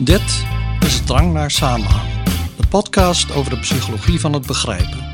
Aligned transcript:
Dit 0.00 0.44
is 0.86 1.04
Drang 1.06 1.32
naar 1.32 1.50
Samenhang, 1.50 2.24
de 2.56 2.66
podcast 2.68 3.32
over 3.32 3.50
de 3.50 3.58
psychologie 3.58 4.20
van 4.20 4.32
het 4.32 4.46
begrijpen. 4.46 5.12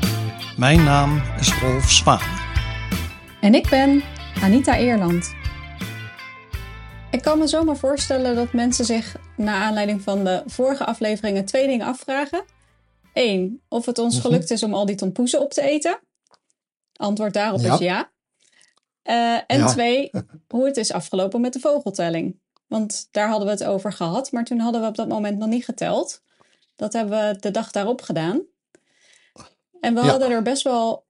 Mijn 0.57 0.83
naam 0.83 1.21
is 1.39 1.53
Rolf 1.59 1.91
Zwaan. 1.91 2.19
En 3.41 3.55
ik 3.55 3.69
ben 3.69 4.03
Anita 4.41 4.77
Eerland. 4.77 5.33
Ik 7.11 7.21
kan 7.21 7.39
me 7.39 7.47
zomaar 7.47 7.77
voorstellen 7.77 8.35
dat 8.35 8.53
mensen 8.53 8.85
zich 8.85 9.15
naar 9.37 9.61
aanleiding 9.61 10.01
van 10.01 10.23
de 10.23 10.43
vorige 10.45 10.85
afleveringen 10.85 11.45
twee 11.45 11.67
dingen 11.67 11.85
afvragen. 11.87 12.43
Eén, 13.13 13.61
of 13.69 13.85
het 13.85 13.97
ons 13.99 14.19
gelukt 14.19 14.51
is 14.51 14.63
om 14.63 14.73
al 14.73 14.85
die 14.85 14.95
tompoezen 14.95 15.41
op 15.41 15.51
te 15.53 15.61
eten. 15.61 15.99
Antwoord 16.95 17.33
daarop 17.33 17.59
Ja. 17.61 17.73
is 17.73 17.79
ja. 17.79 18.11
Eh, 19.01 19.33
en 19.47 19.57
Ja. 19.57 19.65
twee, 19.67 20.09
hoe 20.53 20.65
het 20.65 20.77
is 20.77 20.91
afgelopen 20.91 21.41
met 21.41 21.53
de 21.53 21.59
vogeltelling. 21.59 22.39
Want 22.67 23.07
daar 23.11 23.27
hadden 23.27 23.45
we 23.47 23.53
het 23.53 23.63
over 23.63 23.93
gehad, 23.93 24.31
maar 24.31 24.43
toen 24.43 24.59
hadden 24.59 24.81
we 24.81 24.87
op 24.87 24.95
dat 24.95 25.07
moment 25.07 25.37
nog 25.37 25.47
niet 25.49 25.65
geteld. 25.65 26.21
Dat 26.75 26.93
hebben 26.93 27.27
we 27.29 27.39
de 27.39 27.51
dag 27.51 27.71
daarop 27.71 28.01
gedaan. 28.01 28.41
En 29.79 29.93
we 29.93 30.01
Ja. 30.01 30.07
hadden 30.09 30.29
er 30.31 30.41
best 30.41 30.63
wel 30.63 31.05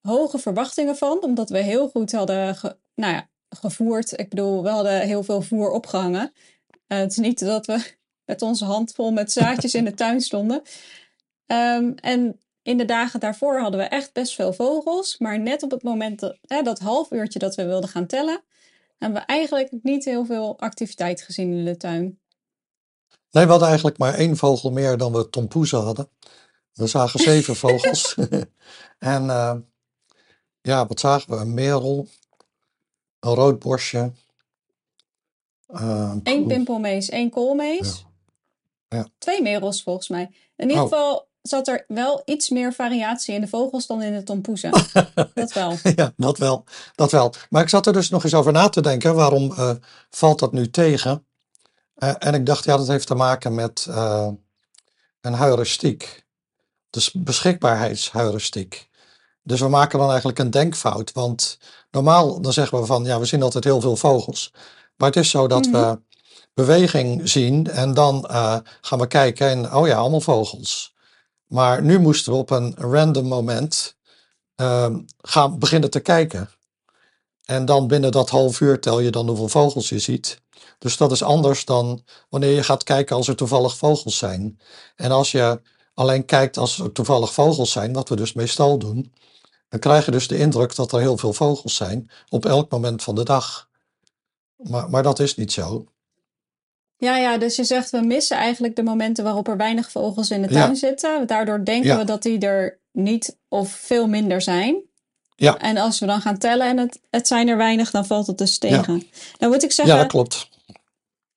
hoge 0.00 0.38
verwachtingen 0.38 0.96
van, 0.96 1.22
omdat 1.22 1.48
we 1.50 1.58
heel 1.58 1.88
goed 1.88 2.12
hadden 2.12 2.56
ge- 2.56 2.76
nou 2.94 3.12
ja, 3.12 3.28
gevoerd. 3.48 4.18
Ik 4.18 4.28
bedoel, 4.28 4.62
we 4.62 4.68
hadden 4.68 5.00
heel 5.00 5.22
veel 5.22 5.42
voer 5.42 5.70
opgehangen. 5.70 6.32
Eh, 6.86 6.98
het 6.98 7.10
is 7.10 7.16
niet 7.16 7.38
dat 7.38 7.66
we 7.66 7.92
met 8.24 8.42
onze 8.42 8.64
hand 8.64 8.92
vol 8.92 9.12
met 9.12 9.32
zaadjes 9.32 9.74
in 9.74 9.84
de 9.84 9.94
tuin 9.94 10.20
stonden. 10.20 10.62
Ehm, 11.46 11.92
en 11.96 12.40
in 12.62 12.76
de 12.78 12.84
dagen 12.84 13.20
daarvoor 13.20 13.58
hadden 13.60 13.80
we 13.80 13.86
echt 13.86 14.12
best 14.12 14.34
veel 14.34 14.52
vogels. 14.52 15.18
Maar 15.18 15.38
net 15.40 15.62
op 15.62 15.70
het 15.70 15.82
moment 15.82 16.20
dat, 16.20 16.38
hè, 16.46 16.62
dat 16.62 16.78
half 16.78 17.10
uurtje 17.10 17.38
dat 17.38 17.54
we 17.54 17.64
wilden 17.66 17.88
gaan 17.90 18.06
tellen, 18.06 18.42
hebben 18.98 19.20
we 19.20 19.26
eigenlijk 19.26 19.70
niet 19.82 20.04
heel 20.04 20.24
veel 20.24 20.58
activiteit 20.58 21.22
gezien 21.22 21.52
in 21.52 21.64
de 21.64 21.76
tuin. 21.76 22.18
Nee, 23.30 23.44
we 23.44 23.50
hadden 23.50 23.68
eigenlijk 23.68 23.98
maar 23.98 24.14
één 24.14 24.36
vogel 24.36 24.70
meer 24.70 24.96
dan 24.96 25.12
we 25.12 25.30
tompoezen 25.30 25.80
hadden. 25.80 26.08
We 26.72 26.86
zagen 26.86 27.20
zeven 27.20 27.56
vogels. 27.66 28.14
en 28.98 29.30
eh, 29.30 29.54
ja, 30.60 30.86
wat 30.86 31.00
zagen 31.00 31.30
we? 31.30 31.36
Een 31.36 31.54
merel, 31.54 32.08
een 33.20 33.34
roodborstje. 33.34 34.12
eh, 35.66 36.14
Eén 36.22 36.46
pimpelmees, 36.46 37.08
één 37.08 37.30
koolmees. 37.30 38.04
Ja. 38.88 39.06
Twee 39.18 39.42
merels 39.42 39.82
volgens 39.82 40.08
mij. 40.08 40.30
In 40.56 40.68
ieder 40.68 40.82
Oh. 40.84 40.88
geval 40.88 41.28
zat 41.48 41.68
er 41.68 41.84
wel 41.88 42.22
iets 42.24 42.48
meer 42.48 42.72
variatie 42.72 43.34
in 43.34 43.40
de 43.40 43.48
vogels 43.48 43.86
dan 43.86 44.02
in 44.02 44.14
de 44.14 44.22
tompoezen. 44.22 44.70
dat 45.34 45.52
wel. 45.52 45.76
Ja, 45.94 46.12
dat 46.16 46.38
wel, 46.38 46.64
dat 46.94 47.10
wel. 47.10 47.34
Maar 47.50 47.62
ik 47.62 47.68
zat 47.68 47.86
er 47.86 47.92
dus 47.92 48.08
nog 48.08 48.24
eens 48.24 48.34
over 48.34 48.52
na 48.52 48.68
te 48.68 48.80
denken. 48.80 49.14
Waarom 49.14 49.52
eh, 49.52 49.70
valt 50.10 50.38
dat 50.38 50.52
nu 50.52 50.70
tegen? 50.70 51.26
Eh, 51.94 52.14
en 52.18 52.34
ik 52.34 52.46
dacht, 52.46 52.64
ja, 52.64 52.76
dat 52.76 52.88
heeft 52.88 53.06
te 53.06 53.14
maken 53.14 53.54
met 53.54 53.86
eh, 53.88 54.28
een 55.20 55.34
heuristiek. 55.34 56.24
Dus 56.90 57.12
beschikbaarheidsheuristiek. 57.12 58.88
Dus 59.42 59.60
we 59.60 59.68
maken 59.68 59.98
dan 59.98 60.08
eigenlijk 60.08 60.38
een 60.38 60.50
denkfout. 60.50 61.12
Want 61.12 61.58
normaal 61.90 62.40
dan 62.40 62.52
zeggen 62.52 62.80
we 62.80 62.86
van, 62.86 63.04
ja, 63.04 63.18
we 63.18 63.24
zien 63.24 63.42
altijd 63.42 63.64
heel 63.64 63.80
veel 63.80 63.96
vogels. 63.96 64.52
Maar 64.96 65.08
het 65.08 65.18
is 65.18 65.30
zo 65.30 65.46
dat 65.46 65.66
we 65.66 66.00
beweging 66.54 67.28
zien 67.28 67.66
en 67.66 67.94
dan 67.94 68.24
gaan 68.80 68.98
we 68.98 69.06
kijken 69.06 69.48
en, 69.48 69.74
oh 69.74 69.86
ja, 69.86 69.96
allemaal 69.96 70.20
vogels. 70.20 70.93
Maar 71.54 71.82
nu 71.82 71.98
moesten 71.98 72.32
we 72.32 72.38
op 72.38 72.50
een 72.50 72.74
random 72.76 73.26
moment 73.26 73.96
ehm, 74.54 75.00
gaan 75.18 75.58
beginnen 75.58 75.90
te 75.90 76.00
kijken. 76.00 76.50
En 77.44 77.64
dan 77.64 77.86
binnen 77.86 78.12
dat 78.12 78.30
half 78.30 78.60
uur 78.60 78.80
tel 78.80 79.00
je 79.00 79.10
dan 79.10 79.26
hoeveel 79.26 79.48
vogels 79.48 79.88
je 79.88 79.98
ziet. 79.98 80.40
Dus 80.78 80.96
dat 80.96 81.12
is 81.12 81.22
anders 81.22 81.64
dan 81.64 82.04
wanneer 82.28 82.50
je 82.50 82.62
gaat 82.62 82.82
kijken 82.82 83.16
als 83.16 83.28
er 83.28 83.36
toevallig 83.36 83.76
vogels 83.76 84.18
zijn. 84.18 84.60
En 84.96 85.10
als 85.10 85.32
je 85.32 85.60
alleen 85.94 86.24
kijkt 86.24 86.56
als 86.56 86.78
er 86.78 86.92
toevallig 86.92 87.32
vogels 87.32 87.72
zijn, 87.72 87.92
wat 87.92 88.08
we 88.08 88.16
dus 88.16 88.32
meestal 88.32 88.78
doen, 88.78 89.14
dan 89.68 89.80
krijg 89.80 90.04
je 90.04 90.10
dus 90.10 90.28
de 90.28 90.38
indruk 90.38 90.74
dat 90.74 90.92
er 90.92 91.00
heel 91.00 91.18
veel 91.18 91.32
vogels 91.32 91.76
zijn 91.76 92.10
op 92.28 92.46
elk 92.46 92.70
moment 92.70 93.02
van 93.02 93.14
de 93.14 93.24
dag. 93.24 93.68
Maar, 94.56 94.90
maar 94.90 95.02
dat 95.02 95.18
is 95.18 95.36
niet 95.36 95.52
zo. 95.52 95.86
Ja, 97.04 97.16
ja, 97.16 97.38
dus 97.38 97.56
je 97.56 97.64
zegt 97.64 97.90
we 97.90 98.00
missen 98.00 98.36
eigenlijk 98.36 98.76
de 98.76 98.82
momenten 98.82 99.24
waarop 99.24 99.48
er 99.48 99.56
weinig 99.56 99.90
vogels 99.90 100.30
in 100.30 100.42
de 100.42 100.48
Ja. 100.48 100.54
tuin 100.64 100.76
zitten. 100.76 101.26
Daardoor 101.26 101.64
denken 101.64 101.90
Ja. 101.90 101.98
we 101.98 102.04
dat 102.04 102.22
die 102.22 102.38
er 102.38 102.80
niet 102.92 103.38
of 103.48 103.70
veel 103.70 104.06
minder 104.08 104.40
zijn. 104.42 104.82
Ja. 105.36 105.58
En 105.58 105.76
als 105.76 105.98
we 105.98 106.06
dan 106.06 106.20
gaan 106.20 106.38
tellen 106.38 106.66
en 106.66 106.78
het, 106.78 107.00
het 107.10 107.26
zijn 107.26 107.48
er 107.48 107.56
weinig, 107.56 107.90
dan 107.90 108.06
valt 108.06 108.26
het 108.26 108.38
dus 108.38 108.58
tegen. 108.58 109.02
Nou 109.38 109.52
moet 109.52 109.62
ik 109.62 109.68
Ja, 109.68 109.74
zeggen, 109.74 109.96
dat 109.96 110.06
klopt. 110.06 110.48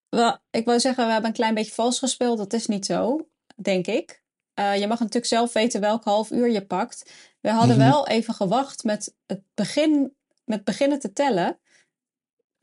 wel, 0.10 0.38
ik 0.52 0.66
wou 0.66 0.80
zeggen, 0.80 1.06
we 1.06 1.12
hebben 1.12 1.30
een 1.30 1.36
klein 1.36 1.54
beetje 1.54 1.74
vals 1.74 2.00
gespeeld. 2.00 2.38
Dat 2.38 2.54
is 2.54 2.66
niet 2.68 2.86
zo, 2.86 3.28
denk 3.56 3.88
ik. 3.88 4.22
Eh, 4.54 4.78
je 4.80 4.88
mag 4.88 5.00
natuurlijk 5.00 5.26
zelf 5.26 5.54
weten 5.54 5.82
welk 5.82 6.04
half 6.04 6.32
uur 6.32 6.50
je 6.50 6.66
pakt. 6.66 7.12
We 7.42 7.50
hadden 7.50 7.78
Mhm. 7.78 7.90
wel 7.90 8.08
even 8.08 8.34
gewacht 8.34 8.84
met 8.84 9.14
het 9.26 9.42
begin, 9.54 10.14
met 10.46 10.64
beginnen 10.64 11.00
te 11.00 11.14
tellen. 11.14 11.58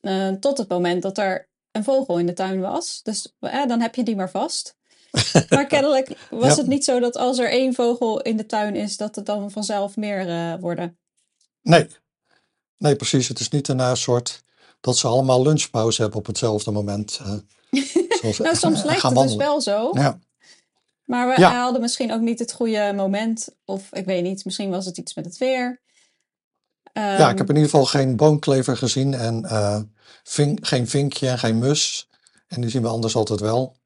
eh, 0.00 0.28
tot 0.28 0.58
het 0.58 0.68
moment 0.68 1.02
dat 1.02 1.18
er 1.18 1.48
een 1.74 1.84
vogel 1.84 2.18
in 2.18 2.26
de 2.26 2.32
tuin 2.32 2.60
was. 2.60 3.00
Dus 3.02 3.34
eh, 3.40 3.66
dan 3.66 3.80
heb 3.80 3.94
je 3.94 4.02
die 4.02 4.16
maar 4.16 4.30
vast. 4.30 4.76
Maar 5.48 5.66
kennelijk 5.66 6.26
was 6.30 6.48
Ja. 6.48 6.56
het 6.56 6.66
niet 6.66 6.84
zo 6.84 7.00
dat 7.00 7.16
als 7.16 7.38
er 7.38 7.50
één 7.50 7.74
vogel 7.74 8.20
in 8.22 8.36
de 8.36 8.46
tuin 8.46 8.74
is, 8.76 8.96
dat 8.96 9.14
het 9.16 9.26
dan 9.26 9.50
vanzelf 9.50 9.96
meer 9.96 10.28
eh, 10.28 10.54
worden. 10.60 10.98
Nee. 11.62 11.86
Nee, 12.78 12.96
precies. 12.96 13.28
Het 13.28 13.40
is 13.40 13.48
niet 13.48 13.68
een 13.68 13.80
eh, 13.80 13.94
soort 13.94 14.42
dat 14.80 14.96
ze 14.96 15.06
allemaal 15.06 15.42
lunchpauze 15.42 16.00
hebben 16.02 16.18
op 16.18 16.26
hetzelfde 16.26 16.70
moment. 16.70 17.20
eh, 17.22 17.34
zoals 18.20 18.38
Nou, 18.38 18.56
soms 18.56 18.84
lijkt 18.90 19.02
het 19.02 19.14
dus 19.14 19.36
wel 19.36 19.60
zo. 19.60 19.90
Ja, 19.92 20.18
Maar 21.04 21.28
we 21.34 21.40
Ja. 21.40 21.60
hadden 21.62 21.80
misschien 21.80 22.12
ook 22.12 22.20
niet 22.20 22.38
het 22.38 22.52
goede 22.52 22.92
moment. 22.96 23.48
Of 23.64 23.92
ik 23.92 24.04
weet 24.04 24.22
niet, 24.22 24.44
misschien 24.44 24.70
was 24.70 24.86
het 24.86 24.98
iets 24.98 25.14
met 25.14 25.24
het 25.24 25.38
weer. 25.38 25.80
Ja, 26.94 27.18
Ehm, 27.18 27.30
ik 27.30 27.38
heb 27.38 27.48
in 27.48 27.54
ieder 27.54 27.70
geval 27.70 27.86
geen 27.86 28.16
boomklever 28.16 28.76
gezien 28.76 29.14
en 29.14 29.44
eh, 29.44 29.80
vink- 30.22 30.66
geen 30.66 30.88
vinkje 30.88 31.28
en 31.28 31.38
geen 31.38 31.58
mus. 31.58 32.08
En 32.48 32.60
die 32.60 32.70
zien 32.70 32.82
we 32.82 32.88
anders 32.88 33.16
altijd 33.16 33.40
wel. 33.40 33.76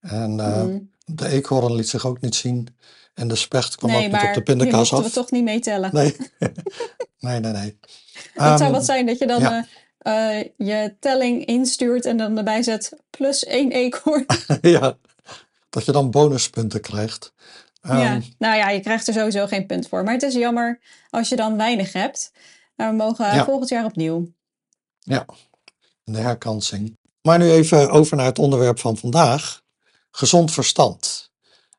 En 0.00 0.40
eh, 0.40 0.62
mm, 0.62 0.90
de 1.04 1.28
eekhoorn 1.28 1.74
liet 1.74 1.88
zich 1.88 2.06
ook 2.06 2.20
niet 2.20 2.34
zien. 2.34 2.76
En 3.14 3.28
de 3.28 3.34
specht 3.36 3.76
kwam 3.76 3.90
ook 3.90 3.96
nee, 3.96 4.08
niet 4.08 4.22
op 4.22 4.34
de 4.34 4.42
pindakaas 4.42 4.90
mochten 4.90 4.98
af. 4.98 5.14
we 5.14 5.20
toch 5.20 5.30
niet 5.30 5.44
meetellen. 5.44 5.90
Nee. 5.92 6.16
nee, 7.18 7.40
nee, 7.40 7.52
nee. 7.52 7.78
Het 8.32 8.42
zou 8.42 8.60
Ehm, 8.62 8.72
wat 8.72 8.84
zijn 8.84 9.06
dat 9.06 9.18
je 9.18 9.26
dan 9.26 9.40
ja. 9.40 9.66
eh, 9.98 10.44
je 10.56 10.94
telling 11.00 11.44
instuurt 11.44 12.06
en 12.06 12.16
dan 12.16 12.38
erbij 12.38 12.62
zet 12.62 12.92
plus 13.10 13.44
één 13.44 13.70
eekhoorn. 13.72 14.26
ja, 14.60 14.96
dat 15.70 15.84
je 15.84 15.92
dan 15.92 16.10
bonuspunten 16.10 16.80
krijgt. 16.80 17.32
Ehm, 17.82 17.98
ja. 17.98 18.20
Nou 18.38 18.56
ja, 18.56 18.68
je 18.70 18.80
krijgt 18.80 19.08
er 19.08 19.14
sowieso 19.14 19.46
geen 19.46 19.66
punt 19.66 19.88
voor. 19.88 20.04
Maar 20.04 20.12
het 20.12 20.22
is 20.22 20.34
jammer 20.34 20.80
als 21.10 21.28
je 21.28 21.36
dan 21.36 21.56
weinig 21.56 21.92
hebt. 21.92 22.32
Maar 22.76 22.90
we 22.90 22.96
mogen 22.96 23.34
Ja. 23.34 23.44
volgend 23.44 23.68
jaar 23.68 23.84
opnieuw. 23.84 24.32
Ja, 24.98 25.24
de 26.04 26.18
herkansing. 26.18 26.98
Maar 27.22 27.38
nu 27.38 27.50
even 27.50 27.90
over 27.90 28.16
naar 28.16 28.26
het 28.26 28.38
onderwerp 28.38 28.78
van 28.78 28.96
vandaag. 28.96 29.62
Gezond 30.10 30.52
verstand. 30.52 31.30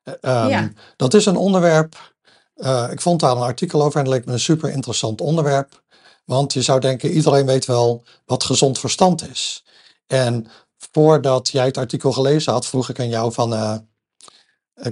Eh, 0.03 0.13
ehm, 0.21 0.47
Ja. 0.49 0.71
Dat 0.95 1.13
is 1.13 1.25
een 1.25 1.35
onderwerp, 1.35 2.13
eh, 2.55 2.87
ik 2.91 3.01
vond 3.01 3.19
daar 3.19 3.31
een 3.31 3.37
artikel 3.41 3.83
over 3.83 3.99
en 3.99 4.05
het 4.05 4.13
leek 4.13 4.25
me 4.25 4.31
een 4.31 4.39
super 4.39 4.69
interessant 4.69 5.21
onderwerp. 5.21 5.83
Want 6.25 6.53
je 6.53 6.61
zou 6.61 6.79
denken, 6.79 7.09
iedereen 7.09 7.45
weet 7.45 7.65
wel 7.65 8.03
wat 8.25 8.43
gezond 8.43 8.79
verstand 8.79 9.29
is. 9.29 9.63
En 10.07 10.47
voordat 10.91 11.49
jij 11.49 11.65
het 11.65 11.77
artikel 11.77 12.11
gelezen 12.11 12.53
had, 12.53 12.65
vroeg 12.65 12.89
ik 12.89 12.99
aan 12.99 13.09
jou 13.09 13.33
van, 13.33 13.53
eh, 13.53 13.75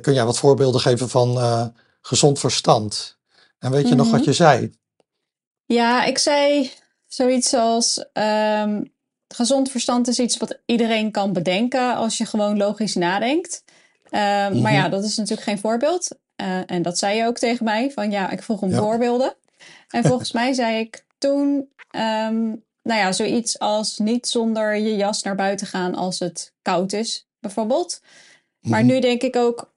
kun 0.02 0.14
jij 0.14 0.25
wat 0.25 0.38
voorbeelden 0.38 0.81
geven 0.81 1.09
van 1.09 1.38
eh, 1.38 1.66
gezond 2.02 2.40
verstand? 2.40 3.19
En 3.59 3.72
weet 3.72 3.88
je 3.88 3.96
nog 3.96 4.09
wat 4.12 4.19
Mhm. 4.19 4.30
je 4.30 4.36
zei? 4.36 4.74
Ja, 5.66 6.03
ik 6.03 6.18
zei 6.18 6.72
zoiets 7.08 7.53
als 7.53 8.06
ehm, 8.14 8.84
gezond 9.28 9.72
verstand 9.72 10.08
is 10.08 10.20
iets 10.20 10.38
wat 10.38 10.59
iedereen 10.66 11.11
kan 11.11 11.34
bedenken 11.34 11.96
als 11.96 12.17
je 12.17 12.26
gewoon 12.26 12.58
logisch 12.58 12.96
nadenkt. 12.96 13.64
Ehm, 14.09 14.61
Maar 14.61 14.73
ja, 14.73 14.82
Mhm. 14.82 14.91
dat 14.91 15.03
is 15.03 15.16
natuurlijk 15.17 15.47
geen 15.47 15.59
voorbeeld. 15.59 16.08
Eh, 16.35 16.72
en 16.72 16.82
dat 16.82 16.97
zei 16.97 17.17
je 17.17 17.26
ook 17.26 17.38
tegen 17.38 17.66
mij, 17.66 17.91
van 17.91 18.11
ja, 18.11 18.29
ik 18.29 18.44
vroeg 18.44 18.61
om 18.61 18.70
Ja. 18.70 18.78
voorbeelden. 18.78 19.35
En 19.90 20.03
volgens 20.11 20.32
mij 20.32 20.53
zei 20.53 20.79
ik 20.79 21.06
toen, 21.17 21.70
ehm, 21.90 22.40
nou 22.84 23.00
ja, 23.00 23.11
zoiets 23.11 23.59
als 23.59 23.97
niet 23.97 24.28
zonder 24.28 24.76
je 24.76 24.96
jas 24.96 25.23
naar 25.23 25.35
buiten 25.35 25.67
gaan 25.67 25.96
als 25.96 26.20
het 26.20 26.53
koud 26.61 26.94
is, 26.94 27.28
bijvoorbeeld. 27.40 28.02
Maar 28.59 28.84
Mhm. 28.84 28.94
nu 28.94 29.00
denk 29.00 29.22
ik 29.22 29.35
ook, 29.35 29.71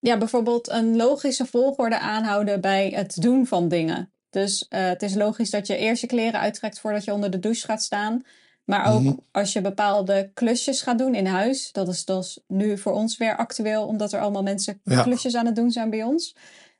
ja, 0.00 0.18
bijvoorbeeld 0.18 0.68
een 0.70 0.96
logische 0.96 1.46
volgorde 1.46 1.98
aanhouden 1.98 2.60
bij 2.60 2.88
het 2.94 3.22
doen 3.22 3.46
van 3.46 3.68
dingen. 3.68 4.10
Dus 4.30 4.66
eh, 4.68 4.86
het 4.86 5.02
is 5.02 5.14
logisch 5.14 5.50
dat 5.50 5.66
je 5.66 5.76
eerst 5.76 6.00
je 6.00 6.06
kleren 6.06 6.40
uittrekt 6.40 6.80
voordat 6.80 7.04
je 7.04 7.12
onder 7.12 7.30
de 7.30 7.38
douche 7.38 7.66
gaat 7.66 7.82
staan. 7.82 8.22
Maar 8.64 8.94
ook 8.94 9.02
Mhm. 9.02 9.14
als 9.32 9.52
je 9.52 9.60
bepaalde 9.60 10.30
klusjes 10.34 10.82
gaat 10.82 10.98
doen 10.98 11.14
in 11.14 11.26
huis. 11.26 11.72
Dat 11.72 11.88
is 11.88 12.04
dus 12.04 12.38
nu 12.46 12.78
voor 12.78 12.92
ons 12.92 13.16
weer 13.16 13.36
actueel, 13.36 13.86
omdat 13.86 14.12
er 14.12 14.20
allemaal 14.20 14.42
mensen 14.42 14.80
Ja. 14.84 15.02
klusjes 15.02 15.34
aan 15.34 15.46
het 15.46 15.56
doen 15.56 15.70
zijn 15.70 15.90
bij 15.90 16.02
ons. 16.02 16.34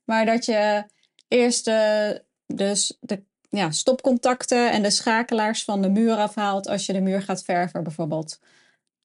Maar 0.04 0.26
dat 0.26 0.44
je 0.44 0.84
eerst 1.28 1.68
eh, 1.68 2.08
dus 2.46 2.96
de 3.00 3.22
ja, 3.48 3.70
stopcontacten 3.70 4.70
en 4.72 4.82
de 4.82 4.90
schakelaars 4.90 5.64
van 5.64 5.82
de 5.82 5.88
muur 5.88 6.16
afhaalt 6.16 6.68
als 6.68 6.86
je 6.86 6.92
de 6.92 7.00
muur 7.00 7.22
gaat 7.22 7.42
verven 7.44 7.82
bijvoorbeeld. 7.82 8.38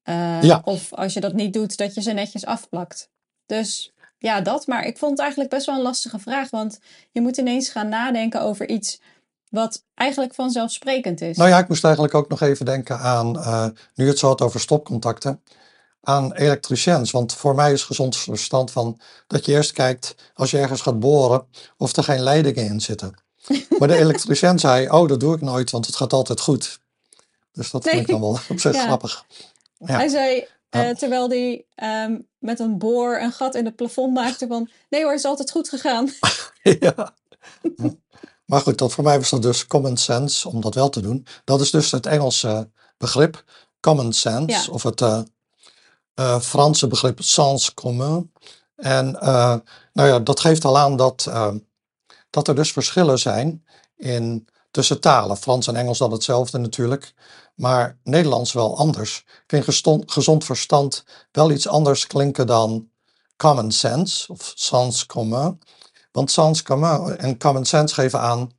Uh, 0.08 0.42
Ja, 0.42 0.60
of 0.64 0.92
als 0.92 1.12
je 1.14 1.20
dat 1.20 1.32
niet 1.34 1.52
doet, 1.52 1.76
dat 1.76 1.94
je 1.94 2.02
ze 2.02 2.12
netjes 2.12 2.44
afplakt. 2.46 3.10
Dus 3.46 3.91
ja, 4.22 4.40
dat. 4.40 4.66
Maar 4.66 4.86
ik 4.86 4.98
vond 4.98 5.10
het 5.10 5.20
eigenlijk 5.20 5.50
best 5.50 5.66
wel 5.66 5.74
een 5.74 5.82
lastige 5.82 6.18
vraag. 6.18 6.50
Want 6.50 6.78
je 7.10 7.20
moet 7.20 7.36
ineens 7.36 7.68
gaan 7.68 7.88
nadenken 7.88 8.40
over 8.40 8.68
iets 8.68 9.00
wat 9.48 9.84
eigenlijk 9.94 10.34
vanzelfsprekend 10.34 11.20
is. 11.20 11.36
nou 11.36 11.48
ja, 11.48 11.58
ik 11.58 11.68
moest 11.68 11.84
eigenlijk 11.84 12.14
ook 12.14 12.28
nog 12.28 12.40
even 12.40 12.66
denken 12.66 12.98
aan, 12.98 13.38
eh, 13.38 13.66
nu 13.94 14.06
het 14.06 14.18
zo 14.18 14.26
had 14.26 14.40
over 14.40 14.60
stopcontacten, 14.60 15.42
aan 16.00 16.32
elektriciens. 16.32 17.10
Want 17.10 17.34
voor 17.34 17.54
mij 17.54 17.72
is 17.72 17.82
gezond 17.82 18.16
verstand 18.16 18.70
van 18.70 19.00
dat 19.26 19.44
je 19.44 19.52
eerst 19.52 19.72
kijkt, 19.72 20.14
als 20.34 20.50
je 20.50 20.58
ergens 20.58 20.80
gaat 20.80 21.00
boren, 21.00 21.46
of 21.76 21.96
er 21.96 22.04
geen 22.04 22.22
leidingen 22.22 22.64
in 22.64 22.80
zitten. 22.80 23.14
Maar 23.78 23.88
de 23.88 23.96
elektricien 23.96 24.58
zei, 24.58 24.90
oh, 24.90 25.08
dat 25.08 25.20
doe 25.20 25.34
ik 25.34 25.40
nooit, 25.40 25.70
want 25.70 25.86
het 25.86 25.96
gaat 25.96 26.12
altijd 26.12 26.40
goed. 26.40 26.80
Dus 27.52 27.70
dat 27.70 27.88
vond 27.88 28.00
ik 28.00 28.06
dan 28.06 28.20
wel 28.20 28.38
op 28.48 28.60
zich 28.60 28.74
ja. 28.74 28.84
grappig. 28.84 29.24
Hij 29.78 30.04
Ja, 30.04 30.10
zei, 30.10 30.46
eh, 30.80 30.86
ja, 30.86 30.94
terwijl 30.94 31.28
hij 31.28 31.64
ehm, 31.74 32.18
met 32.38 32.60
een 32.60 32.78
boor 32.78 33.20
een 33.20 33.32
gat 33.32 33.54
in 33.54 33.64
het 33.64 33.76
plafond 33.76 34.14
maakte 34.14 34.46
van... 34.46 34.68
Nee 34.88 35.02
hoor, 35.02 35.14
is 35.14 35.24
altijd 35.24 35.50
goed 35.50 35.68
gegaan. 35.68 36.08
ja. 36.80 37.14
Maar 38.46 38.60
goed, 38.60 38.78
dat 38.78 38.92
voor 38.92 39.04
mij 39.04 39.18
was 39.18 39.30
dat 39.30 39.42
dus 39.42 39.66
common 39.66 39.96
sense 39.96 40.48
om 40.48 40.60
dat 40.60 40.74
wel 40.74 40.88
te 40.88 41.00
doen. 41.00 41.26
Dat 41.44 41.60
is 41.60 41.70
dus 41.70 41.90
het 41.90 42.06
Engelse 42.06 42.70
begrip 42.98 43.44
common 43.80 44.12
sense, 44.12 44.66
Ja. 44.66 44.72
of 44.72 44.82
het 44.82 45.00
eh, 45.00 45.20
eh, 46.14 46.40
Franse 46.40 46.86
begrip 46.86 47.22
sens 47.22 47.74
commun. 47.74 48.32
En 48.76 49.20
eh, 49.20 49.56
nou 49.92 50.08
ja, 50.08 50.18
dat 50.18 50.40
geeft 50.40 50.64
al 50.64 50.78
aan 50.78 50.96
dat, 50.96 51.26
eh, 51.28 51.54
dat 52.30 52.48
er 52.48 52.54
dus 52.54 52.72
verschillen 52.72 53.18
zijn 53.18 53.64
in, 53.96 54.48
tussen 54.70 55.00
talen. 55.00 55.36
Frans 55.36 55.66
en 55.66 55.76
Engels 55.76 55.98
dan 55.98 56.12
hetzelfde 56.12 56.58
natuurlijk, 56.58 57.14
maar 57.54 57.98
Nederlands 58.02 58.52
wel 58.52 58.76
anders. 58.76 59.18
Ik 59.26 59.44
vind 59.46 59.64
gezond 60.06 60.44
verstand 60.44 61.04
wel 61.32 61.50
iets 61.50 61.68
anders 61.68 62.06
klinken 62.06 62.46
dan 62.46 62.90
common 63.36 63.72
sense 63.72 64.32
of 64.32 64.52
sens 64.54 65.06
commun. 65.06 65.58
Want 66.12 66.30
sens 66.30 66.62
commun 66.62 67.16
en 67.18 67.38
common 67.38 67.64
sense 67.64 67.94
geven 67.94 68.20
aan 68.20 68.50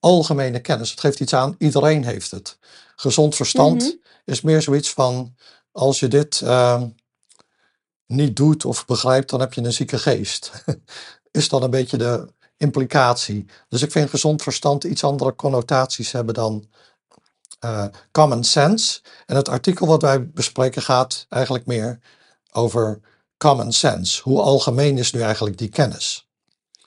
algemene 0.00 0.60
kennis. 0.60 0.90
Het 0.90 1.00
geeft 1.00 1.20
iets 1.20 1.34
aan, 1.34 1.54
iedereen 1.58 2.04
heeft 2.04 2.30
het. 2.30 2.58
Gezond 2.96 3.28
Mhm. 3.28 3.36
verstand 3.36 3.96
is 4.24 4.40
meer 4.40 4.62
zoiets 4.62 4.92
van, 4.92 5.34
als 5.72 6.00
je 6.00 6.08
dit 6.08 6.40
eh, 6.40 6.82
niet 8.06 8.36
doet 8.36 8.64
of 8.64 8.86
begrijpt, 8.86 9.30
dan 9.30 9.40
heb 9.40 9.52
je 9.52 9.62
een 9.62 9.72
zieke 9.72 9.98
geest. 9.98 10.50
Is 11.30 11.48
dan 11.48 11.62
een 11.62 11.70
beetje 11.70 11.96
de 11.96 12.28
implicatie. 12.56 13.46
Dus 13.68 13.82
ik 13.82 13.90
vind 13.92 14.10
gezond 14.10 14.42
verstand 14.42 14.84
iets 14.84 15.04
andere 15.04 15.34
connotaties 15.34 16.12
hebben 16.12 16.34
dan 16.34 16.68
eh, 17.58 17.84
common 18.12 18.44
sense. 18.44 19.00
En 19.26 19.36
het 19.36 19.48
artikel 19.48 19.86
wat 19.86 20.02
wij 20.02 20.30
bespreken 20.30 20.82
gaat 20.82 21.26
eigenlijk 21.28 21.66
meer 21.66 21.98
over 22.52 23.00
common 23.36 23.72
sense. 23.72 24.22
Hoe 24.22 24.40
algemeen 24.40 24.98
is 24.98 25.12
nu 25.12 25.20
eigenlijk 25.20 25.58
die 25.58 25.68
kennis? 25.68 26.28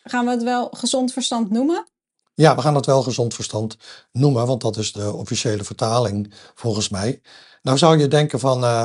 Gaan 0.03 0.25
we 0.25 0.31
het 0.31 0.43
wel 0.43 0.69
gezond 0.71 1.13
verstand 1.13 1.49
noemen? 1.51 1.85
Ja, 2.33 2.55
we 2.55 2.61
gaan 2.61 2.75
het 2.75 2.85
wel 2.85 3.03
gezond 3.03 3.33
verstand 3.33 3.77
noemen, 4.11 4.45
want 4.45 4.61
dat 4.61 4.77
is 4.77 4.91
de 4.91 5.13
officiële 5.13 5.63
vertaling 5.63 6.33
volgens 6.55 6.89
mij. 6.89 7.21
Nou 7.61 7.77
zou 7.77 7.97
je 7.97 8.07
denken 8.07 8.39
van, 8.39 8.63
eh, 8.63 8.81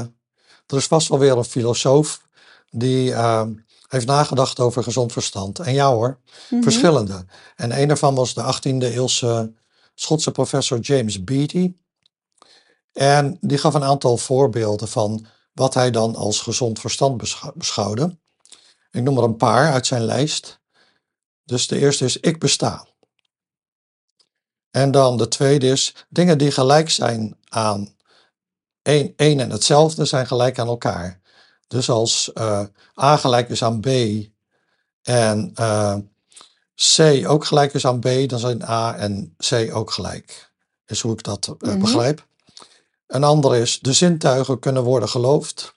er 0.66 0.76
is 0.76 0.86
vast 0.86 1.08
wel 1.08 1.18
weer 1.18 1.36
een 1.36 1.44
filosoof 1.44 2.26
die 2.70 3.12
eh, 3.12 3.42
heeft 3.88 4.06
nagedacht 4.06 4.60
over 4.60 4.82
gezond 4.82 5.12
verstand. 5.12 5.58
En 5.58 5.74
ja 5.74 5.92
hoor, 5.92 6.18
Mhm. 6.50 6.62
verschillende. 6.62 7.24
En 7.56 7.80
een 7.80 7.88
daarvan 7.88 8.14
was 8.14 8.34
de 8.34 8.42
18e 8.42 8.94
eeuwse 8.94 9.52
Schotse 9.98 10.30
professor 10.30 10.78
James 10.78 11.24
Beattie. 11.24 11.80
En 12.92 13.38
die 13.40 13.58
gaf 13.58 13.74
een 13.74 13.84
aantal 13.84 14.16
voorbeelden 14.16 14.88
van 14.88 15.26
wat 15.52 15.74
hij 15.74 15.90
dan 15.90 16.14
als 16.14 16.40
gezond 16.40 16.80
verstand 16.80 17.16
beschou- 17.16 17.52
beschouwde. 17.54 18.18
Ik 18.90 19.02
noem 19.02 19.18
er 19.18 19.24
een 19.24 19.36
paar 19.36 19.72
uit 19.72 19.86
zijn 19.86 20.04
lijst. 20.04 20.60
Dus 21.44 21.66
de 21.66 21.78
eerste 21.78 22.04
is 22.04 22.16
ik 22.16 22.38
besta. 22.38 22.86
En 24.70 24.90
dan 24.90 25.16
de 25.16 25.28
tweede 25.28 25.66
is 25.66 26.06
dingen 26.08 26.38
die 26.38 26.50
gelijk 26.50 26.90
zijn 26.90 27.38
aan 27.48 27.96
één, 28.82 29.12
één 29.16 29.40
en 29.40 29.50
hetzelfde 29.50 30.04
zijn 30.04 30.26
gelijk 30.26 30.58
aan 30.58 30.66
elkaar. 30.66 31.20
Dus 31.66 31.90
als 31.90 32.32
eh, 32.32 32.64
A 33.02 33.16
gelijk 33.16 33.48
is 33.48 33.62
aan 33.62 33.80
B 33.80 33.86
en 35.02 35.50
eh, 35.54 35.96
C 36.96 37.00
ook 37.28 37.44
gelijk 37.44 37.74
is 37.74 37.86
aan 37.86 38.00
B, 38.00 38.08
dan 38.26 38.38
zijn 38.38 38.62
A 38.68 38.96
en 38.96 39.36
C 39.48 39.52
ook 39.72 39.90
gelijk. 39.90 40.50
Is 40.86 41.00
hoe 41.00 41.12
ik 41.12 41.22
dat 41.22 41.46
eh, 41.60 41.68
Mhm. 41.70 41.78
begrijp. 41.80 42.26
Een 43.06 43.24
andere 43.24 43.60
is 43.60 43.78
de 43.80 43.92
zintuigen 43.92 44.58
kunnen 44.58 44.82
worden 44.82 45.08
geloofd. 45.08 45.74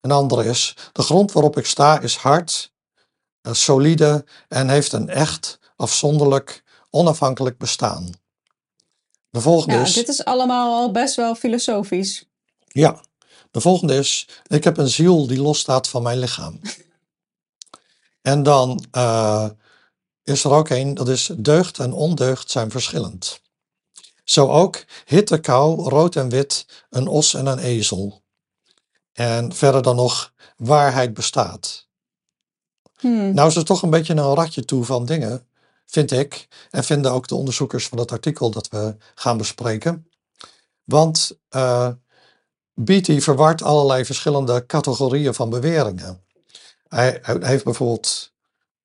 Een 0.00 0.10
andere 0.10 0.44
is 0.44 0.76
de 0.92 1.02
grond 1.02 1.32
waarop 1.32 1.56
ik 1.58 1.66
sta 1.66 2.00
is 2.00 2.16
hard, 2.16 2.72
eh, 3.40 3.52
solide 3.52 4.24
en 4.48 4.68
heeft 4.68 4.92
een 4.92 5.08
echt, 5.08 5.58
afzonderlijk, 5.76 6.62
onafhankelijk 6.90 7.58
bestaan. 7.58 8.10
De 9.30 9.40
volgende 9.40 9.74
Ja, 9.74 9.80
is, 9.82 9.92
dit 9.92 10.08
is 10.08 10.24
allemaal 10.24 10.74
al 10.80 10.90
best 10.92 11.14
wel 11.16 11.34
filosofisch. 11.34 12.24
ja, 12.66 13.00
de 13.50 13.60
volgende 13.60 13.96
is, 13.96 14.28
ik 14.46 14.64
heb 14.64 14.76
een 14.76 14.88
ziel 14.88 15.26
die 15.26 15.40
losstaat 15.40 15.88
van 15.88 16.02
mijn 16.02 16.18
lichaam. 16.18 16.60
En 18.22 18.42
dan 18.42 18.84
eh, 18.90 19.48
is 20.24 20.44
er 20.44 20.50
ook 20.50 20.68
een, 20.68 20.94
dat 20.94 21.08
is 21.08 21.30
deugd 21.36 21.78
en 21.78 21.92
ondeugd 21.92 22.50
zijn 22.50 22.70
verschillend. 22.70 23.40
Zo 24.24 24.48
ook 24.48 24.84
hitte, 25.04 25.38
kou, 25.38 25.88
rood 25.88 26.16
en 26.16 26.28
wit, 26.28 26.66
een 26.90 27.08
os 27.08 27.34
en 27.34 27.46
een 27.46 27.58
ezel. 27.58 28.22
En 29.12 29.52
verder 29.52 29.82
dan 29.82 29.96
nog 29.96 30.32
waarheid 30.56 31.14
bestaat. 31.14 31.88
Hmm. 32.98 33.34
Nou 33.34 33.48
is 33.48 33.56
er 33.56 33.64
toch 33.64 33.82
een 33.82 33.90
beetje 33.90 34.14
een 34.14 34.34
ratje 34.34 34.64
toe 34.64 34.84
van 34.84 35.04
dingen, 35.06 35.46
vind 35.86 36.10
ik. 36.10 36.48
En 36.70 36.84
vinden 36.84 37.12
ook 37.12 37.28
de 37.28 37.34
onderzoekers 37.34 37.88
van 37.88 37.98
het 37.98 38.12
artikel 38.12 38.50
dat 38.50 38.68
we 38.68 38.96
gaan 39.14 39.36
bespreken. 39.36 40.10
Want 40.84 41.38
eh 41.48 41.90
Beatty 42.84 43.20
verwart 43.20 43.62
allerlei 43.62 44.04
verschillende 44.04 44.66
categorieën 44.66 45.34
van 45.34 45.50
beweringen. 45.50 46.24
Hij, 46.88 47.18
hij 47.22 47.38
heeft 47.40 47.64
bijvoorbeeld, 47.64 48.29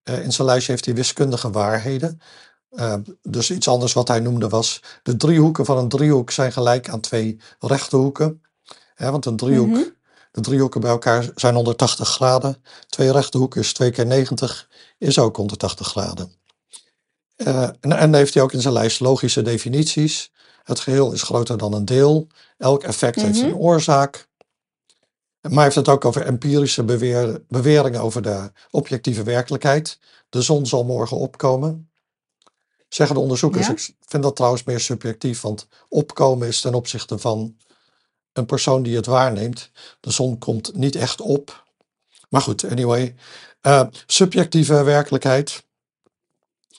eh, 0.05 0.23
in 0.23 0.31
zijn 0.33 0.47
lijstje 0.47 0.71
heeft 0.71 0.85
hij 0.85 0.93
wiskundige 0.95 1.49
waarheden. 1.49 2.21
Eh, 2.69 2.93
dus 3.21 3.51
iets 3.51 3.67
anders 3.67 3.93
wat 3.93 4.07
hij 4.07 4.19
noemde 4.19 4.49
was, 4.49 4.81
de 5.03 5.15
driehoeken 5.15 5.65
van 5.65 5.77
een 5.77 5.89
driehoek 5.89 6.31
zijn 6.31 6.51
gelijk 6.51 6.89
aan 6.89 6.99
twee 6.99 7.37
rechte 7.59 7.95
hoeken. 7.95 8.41
Hè, 8.95 9.11
want 9.11 9.25
een 9.25 9.35
driehoek, 9.35 9.67
Mhm. 9.69 9.83
de 10.31 10.41
driehoeken 10.41 10.81
bij 10.81 10.89
elkaar 10.89 11.29
zijn 11.35 11.55
180 11.55 12.09
graden. 12.09 12.63
Twee 12.89 13.11
rechte 13.11 13.37
hoeken 13.37 13.61
is 13.61 13.73
2 13.73 13.91
keer 13.91 14.05
90, 14.05 14.69
is 14.97 15.19
ook 15.19 15.35
180 15.35 15.87
graden. 15.87 16.31
Eh, 17.35 17.63
en, 17.79 17.91
en 17.91 18.13
heeft 18.13 18.33
hij 18.33 18.43
ook 18.43 18.53
in 18.53 18.61
zijn 18.61 18.73
lijst 18.73 18.99
logische 18.99 19.41
definities. 19.41 20.31
Het 20.63 20.79
geheel 20.79 21.11
is 21.11 21.21
groter 21.21 21.57
dan 21.57 21.73
een 21.73 21.85
deel. 21.85 22.27
Elk 22.57 22.83
effect 22.83 23.21
heeft 23.21 23.37
Mhm. 23.37 23.45
een 23.45 23.55
oorzaak. 23.55 24.27
Maar 25.49 25.53
hij 25.53 25.63
heeft 25.63 25.75
het 25.75 25.89
ook 25.89 26.05
over 26.05 26.25
empirische 26.25 26.83
beweer- 26.83 27.41
beweringen 27.47 28.01
over 28.01 28.21
de 28.21 28.51
objectieve 28.71 29.23
werkelijkheid. 29.23 29.99
De 30.29 30.41
zon 30.41 30.65
zal 30.65 30.83
morgen 30.83 31.17
opkomen. 31.17 31.89
Zeggen 32.89 33.15
de 33.15 33.21
onderzoekers. 33.21 33.67
Ja. 33.67 33.73
Ik 33.73 33.95
vind 33.99 34.23
dat 34.23 34.35
trouwens 34.35 34.63
meer 34.63 34.79
subjectief, 34.79 35.41
want 35.41 35.67
opkomen 35.89 36.47
is 36.47 36.61
ten 36.61 36.73
opzichte 36.73 37.17
van 37.17 37.57
een 38.33 38.45
persoon 38.45 38.83
die 38.83 38.95
het 38.95 39.05
waarneemt. 39.05 39.71
De 39.99 40.11
zon 40.11 40.37
komt 40.37 40.75
niet 40.75 40.95
echt 40.95 41.21
op. 41.21 41.63
Maar 42.29 42.41
goed, 42.41 42.63
anyway. 42.63 43.15
Eh, 43.61 43.87
subjectieve 44.05 44.83
werkelijkheid. 44.83 45.63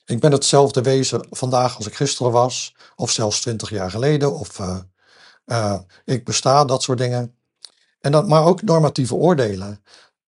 Ik 0.05 0.21
ben 0.21 0.33
hetzelfde 0.33 0.83
wezen 0.83 1.27
vandaag 1.31 1.77
als 1.77 1.87
ik 1.87 1.95
gisteren 1.95 2.33
was, 2.33 2.75
of 2.97 3.11
zelfs 3.11 3.41
twintig 3.41 3.71
jaar 3.71 3.91
geleden, 3.91 4.35
of 4.35 4.59
eh, 4.59 4.79
eh, 5.45 5.81
ik 6.05 6.25
besta, 6.25 6.65
dat 6.65 6.83
soort 6.83 6.99
dingen. 6.99 7.35
En 8.07 8.27
maar 8.27 8.45
ook 8.45 8.63
normatieve 8.63 9.15
oordelen. 9.15 9.83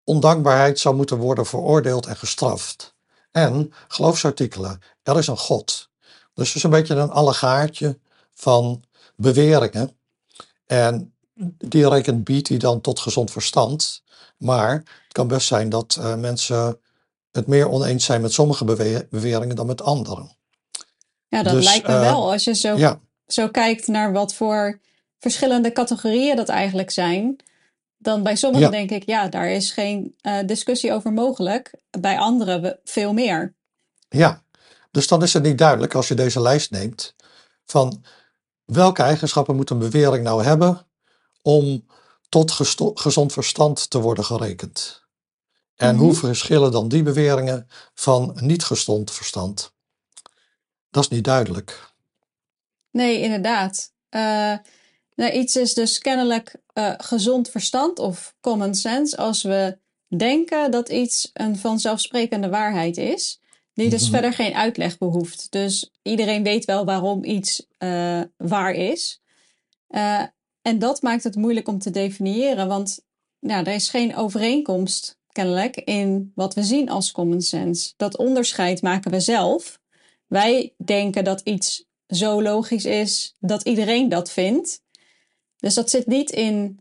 Ondankbaarheid 0.05 0.79
zou 0.79 0.95
moeten 0.95 1.17
worden 1.17 1.47
veroordeeld 1.47 2.07
en 2.07 2.17
gestraft. 2.17 2.95
En 3.31 3.73
geloofsartikelen, 3.89 4.81
er 5.03 5.19
is 5.19 5.27
een 5.27 5.37
God. 5.39 5.89
Dus 6.35 6.47
het 6.47 6.57
is 6.57 6.63
een 6.63 6.71
beetje 6.71 6.95
een 6.95 7.11
allegaartje 7.11 7.99
van 8.35 8.83
beweringen. 9.17 9.97
En 10.67 11.15
die 11.59 11.89
rekent 11.89 12.25
Beatty 12.25 12.57
dan 12.57 12.81
tot 12.81 13.01
gezond 13.01 13.31
verstand. 13.31 14.03
Maar 14.37 14.73
het 14.73 15.13
kan 15.13 15.29
best 15.29 15.47
zijn 15.47 15.69
dat 15.69 15.97
eh, 16.01 16.15
mensen 16.15 16.79
het 17.33 17.47
meer 17.47 17.69
oneens 17.69 18.05
zijn 18.05 18.21
met 18.21 18.33
sommige 18.33 18.65
bewe- 18.65 19.07
beweringen 19.11 19.57
dan 19.57 19.67
met 19.67 19.83
andere. 19.83 20.29
Ja, 21.29 21.43
dat 21.43 21.53
Dus, 21.53 21.65
lijkt 21.65 21.87
me 21.87 21.95
eh, 21.95 22.01
wel. 22.01 22.31
Als 22.33 22.45
je 22.45 22.55
zo, 22.55 22.77
Ja, 22.77 23.01
zo 23.27 23.49
kijkt 23.49 23.87
naar 23.87 24.13
wat 24.13 24.35
voor 24.35 24.81
verschillende 25.19 25.73
categorieën 25.73 26.37
dat 26.37 26.49
eigenlijk 26.49 26.91
zijn. 26.91 27.37
Dan 28.05 28.23
bij 28.23 28.37
sommigen 28.37 28.67
Ja. 28.67 28.73
denk 28.73 28.91
ik, 28.91 29.07
ja, 29.07 29.29
daar 29.29 29.49
is 29.49 29.71
geen 29.73 30.15
eh, 30.21 30.39
discussie 30.47 30.93
over 30.93 31.13
mogelijk. 31.13 31.75
Bij 32.01 32.19
anderen 32.19 32.79
veel 32.85 33.13
meer. 33.13 33.55
ja. 34.09 34.43
Dus 34.91 35.09
dan 35.09 35.23
is 35.23 35.33
het 35.33 35.43
niet 35.43 35.59
duidelijk 35.59 35.95
als 35.95 36.09
je 36.09 36.15
deze 36.15 36.41
lijst 36.41 36.71
neemt 36.71 37.15
van 37.67 38.05
welke 38.65 39.03
eigenschappen 39.03 39.57
moet 39.57 39.71
een 39.71 39.79
bewering 39.79 40.25
nou 40.25 40.45
hebben 40.45 40.87
om 41.43 41.87
tot 42.29 42.51
gezond 42.95 43.33
verstand 43.33 43.91
te 43.91 44.01
worden 44.01 44.25
gerekend. 44.25 45.03
En 45.77 45.97
hoe 45.97 46.11
Mhm. 46.11 46.19
verschillen 46.19 46.73
dan 46.73 46.89
die 46.89 47.03
beweringen 47.03 47.69
van 47.95 48.33
niet 48.41 48.65
gezond 48.65 49.11
verstand? 49.11 49.73
Dat 50.91 51.03
is 51.03 51.09
niet 51.09 51.25
duidelijk. 51.25 51.93
Nee, 52.91 53.21
inderdaad. 53.21 53.93
Eh, 54.09 54.55
nou, 55.15 55.33
iets 55.33 55.57
is 55.57 55.75
dus 55.75 55.99
kennelijk 55.99 56.57
eh, 56.73 56.93
gezond 56.97 57.51
verstand 57.51 57.99
of 57.99 58.35
common 58.41 58.75
sense 58.75 59.17
als 59.17 59.43
we 59.43 59.79
denken 60.17 60.71
dat 60.71 60.89
iets 60.89 61.31
een 61.33 61.57
vanzelfsprekende 61.57 62.49
waarheid 62.49 62.97
is, 62.97 63.41
die 63.75 63.91
dus 63.91 64.03
Mhm. 64.03 64.11
verder 64.11 64.33
geen 64.33 64.55
uitleg 64.55 64.99
behoeft. 64.99 65.47
Dus 65.51 65.91
iedereen 66.03 66.43
weet 66.43 66.65
wel 66.65 66.85
waarom 66.85 67.25
iets 67.25 67.67
eh, 67.79 68.21
waar 68.37 68.73
is. 68.75 69.21
Eh, 69.89 70.23
en 70.63 70.79
dat 70.79 71.03
maakt 71.03 71.25
het 71.25 71.37
moeilijk 71.37 71.69
om 71.69 71.79
te 71.79 71.91
definiëren, 71.91 72.69
want 72.69 73.05
nou, 73.41 73.65
er 73.65 73.75
is 73.75 73.89
geen 73.89 74.17
overeenkomst 74.17 75.19
kennelijk 75.33 75.77
in 75.77 76.33
wat 76.35 76.55
we 76.55 76.63
zien 76.63 76.89
als 76.91 77.13
common 77.13 77.43
sense. 77.43 77.93
Dat 77.97 78.17
onderscheid 78.17 78.83
maken 78.83 79.11
we 79.11 79.21
zelf. 79.21 79.81
Wij 80.27 80.75
denken 80.85 81.25
dat 81.25 81.41
iets 81.41 81.85
zo 82.07 82.43
logisch 82.43 82.85
is 82.85 83.35
dat 83.41 83.63
iedereen 83.63 84.09
dat 84.09 84.31
vindt. 84.31 84.83
Dus 85.65 85.75
dat 85.75 85.91
zit 85.91 86.07
niet 86.07 86.31
in 86.31 86.81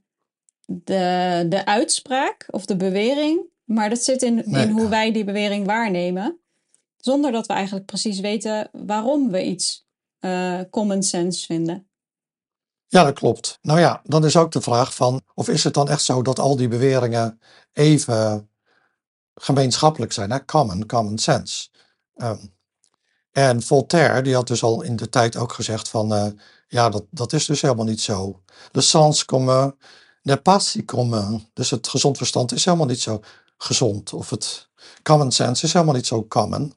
de, 0.66 1.46
de 1.50 1.66
uitspraak 1.66 2.46
of 2.50 2.66
de 2.66 2.76
bewering, 2.76 3.42
maar 3.64 3.90
dat 3.90 4.04
zit 4.04 4.22
in, 4.22 4.44
Nee. 4.46 4.66
in 4.66 4.72
hoe 4.72 4.88
wij 4.90 5.12
die 5.12 5.24
bewering 5.24 5.66
waarnemen. 5.66 6.40
Zonder 6.98 7.32
dat 7.32 7.48
we 7.48 7.54
eigenlijk 7.54 7.86
precies 7.86 8.20
weten 8.20 8.70
waarom 8.72 9.32
we 9.32 9.44
iets 9.44 9.86
eh, 10.20 10.60
common 10.70 11.04
sense 11.04 11.46
vinden. 11.46 11.88
Ja, 12.88 13.04
dat 13.04 13.14
klopt. 13.14 13.58
Nou 13.62 13.80
ja, 13.80 14.02
dan 14.04 14.26
is 14.26 14.36
ook 14.38 14.52
de 14.52 14.62
vraag 14.62 14.96
van, 14.96 15.22
of 15.34 15.50
is 15.50 15.64
het 15.64 15.74
dan 15.74 15.90
echt 15.90 16.04
zo 16.04 16.22
dat 16.22 16.40
al 16.40 16.56
die 16.56 16.68
beweringen 16.68 17.40
even 17.74 18.50
gemeenschappelijk 19.34 20.12
zijn? 20.12 20.32
Hè? 20.32 20.46
Common, 20.46 20.86
common 20.86 21.18
sense. 21.18 21.70
Ehm, 22.16 22.46
en 23.34 23.62
Voltaire, 23.62 24.22
die 24.22 24.34
had 24.36 24.48
dus 24.48 24.64
al 24.64 24.82
in 24.82 24.96
de 24.96 25.10
tijd 25.10 25.36
ook 25.36 25.54
gezegd 25.54 25.90
van, 25.90 26.14
eh, 26.14 26.26
ja, 26.68 26.90
dat, 26.90 27.04
dat 27.10 27.34
is 27.34 27.46
dus 27.46 27.62
helemaal 27.62 27.86
niet 27.86 28.02
zo. 28.02 28.42
Le 28.72 28.82
sens 28.82 29.26
commun 29.26 29.76
n'est 30.22 30.42
pas 30.42 30.70
si 30.72 30.86
commun. 30.86 31.48
Dus 31.54 31.70
het 31.70 31.88
gezond 31.88 32.18
verstand 32.18 32.52
is 32.52 32.66
helemaal 32.66 32.88
niet 32.88 33.02
zo 33.02 33.20
gezond. 33.58 34.14
Of 34.14 34.30
het 34.30 34.70
common 35.04 35.32
sense 35.32 35.66
is 35.66 35.74
helemaal 35.74 35.96
niet 35.96 36.08
zo 36.08 36.26
common. 36.28 36.74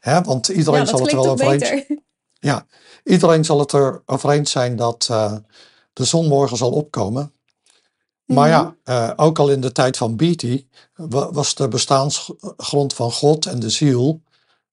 Hè? 0.00 0.22
Want 0.22 0.48
iedereen 0.48 0.80
Ja, 0.80 0.86
zal 0.86 1.00
het 1.00 1.10
er 1.10 1.16
wel 1.16 1.30
over 1.30 1.50
eens 1.50 1.84
ja, 2.50 2.66
iedereen 3.04 3.44
zal 3.44 3.58
het 3.58 3.72
er 3.72 4.02
over 4.06 4.30
eens 4.30 4.50
zijn 4.50 4.76
dat 4.76 5.06
eh, 5.10 5.32
de 5.92 6.04
zon 6.04 6.26
morgen 6.26 6.56
zal 6.56 6.70
opkomen. 6.70 7.32
Maar 8.24 8.48
Mhm. 8.48 8.56
ja, 8.58 8.76
eh, 8.84 9.24
ook 9.24 9.38
al 9.38 9.48
in 9.48 9.60
de 9.60 9.72
tijd 9.72 9.96
van 9.96 10.16
Beatty 10.16 10.66
wa- 10.94 11.30
was 11.32 11.54
de 11.54 11.68
bestaansgrond 11.68 12.94
van 12.94 13.12
God 13.12 13.46
en 13.46 13.60
de 13.60 13.70
ziel 13.70 14.20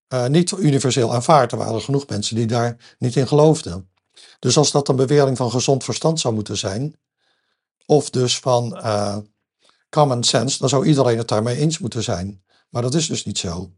eh, 0.08 0.28
niet 0.28 0.52
universeel 0.52 1.14
aanvaard. 1.14 1.52
Er 1.52 1.58
waren 1.58 1.82
genoeg 1.82 2.08
mensen 2.08 2.36
die 2.36 2.46
daar 2.46 2.96
niet 3.00 3.16
in 3.16 3.28
geloofden. 3.28 3.90
Dus 4.40 4.58
als 4.58 4.72
dat 4.72 4.88
een 4.88 4.96
bewering 4.96 5.38
van 5.38 5.52
gezond 5.52 5.84
verstand 5.84 6.20
zou 6.20 6.34
moeten 6.34 6.58
zijn, 6.58 6.96
of 7.86 8.10
dus 8.10 8.40
van 8.40 8.78
eh, 8.78 9.18
common 9.90 10.24
sense, 10.24 10.58
dan 10.58 10.70
zou 10.70 10.86
iedereen 10.86 11.18
het 11.18 11.28
daarmee 11.28 11.58
eens 11.58 11.80
moeten 11.80 12.04
zijn. 12.04 12.44
Maar 12.70 12.82
dat 12.82 12.94
is 12.94 13.08
dus 13.08 13.26
niet 13.26 13.38
zo. 13.38 13.72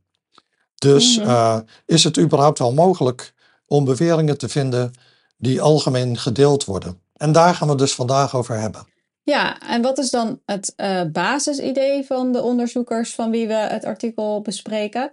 Dus 0.75 1.17
Mhm. 1.17 1.29
eh, 1.29 1.57
is 1.85 2.03
het 2.03 2.17
überhaupt 2.19 2.59
wel 2.59 2.73
mogelijk 2.73 3.33
om 3.65 3.85
beweringen 3.85 4.37
te 4.37 4.49
vinden 4.49 4.91
die 5.37 5.61
algemeen 5.61 6.17
gedeeld 6.17 6.65
worden? 6.65 6.99
En 7.13 7.31
daar 7.31 7.55
gaan 7.55 7.67
we 7.67 7.73
het 7.73 7.81
dus 7.81 7.93
vandaag 7.95 8.35
over 8.35 8.59
hebben. 8.59 8.87
Ja, 9.23 9.59
en 9.59 9.81
wat 9.81 9.97
is 9.97 10.09
dan 10.09 10.39
het 10.45 10.73
basisidee 11.11 12.05
van 12.05 12.31
de 12.31 12.41
onderzoekers 12.41 13.15
van 13.15 13.31
wie 13.31 13.47
we 13.47 13.53
het 13.53 13.85
artikel 13.85 14.41
bespreken? 14.41 15.09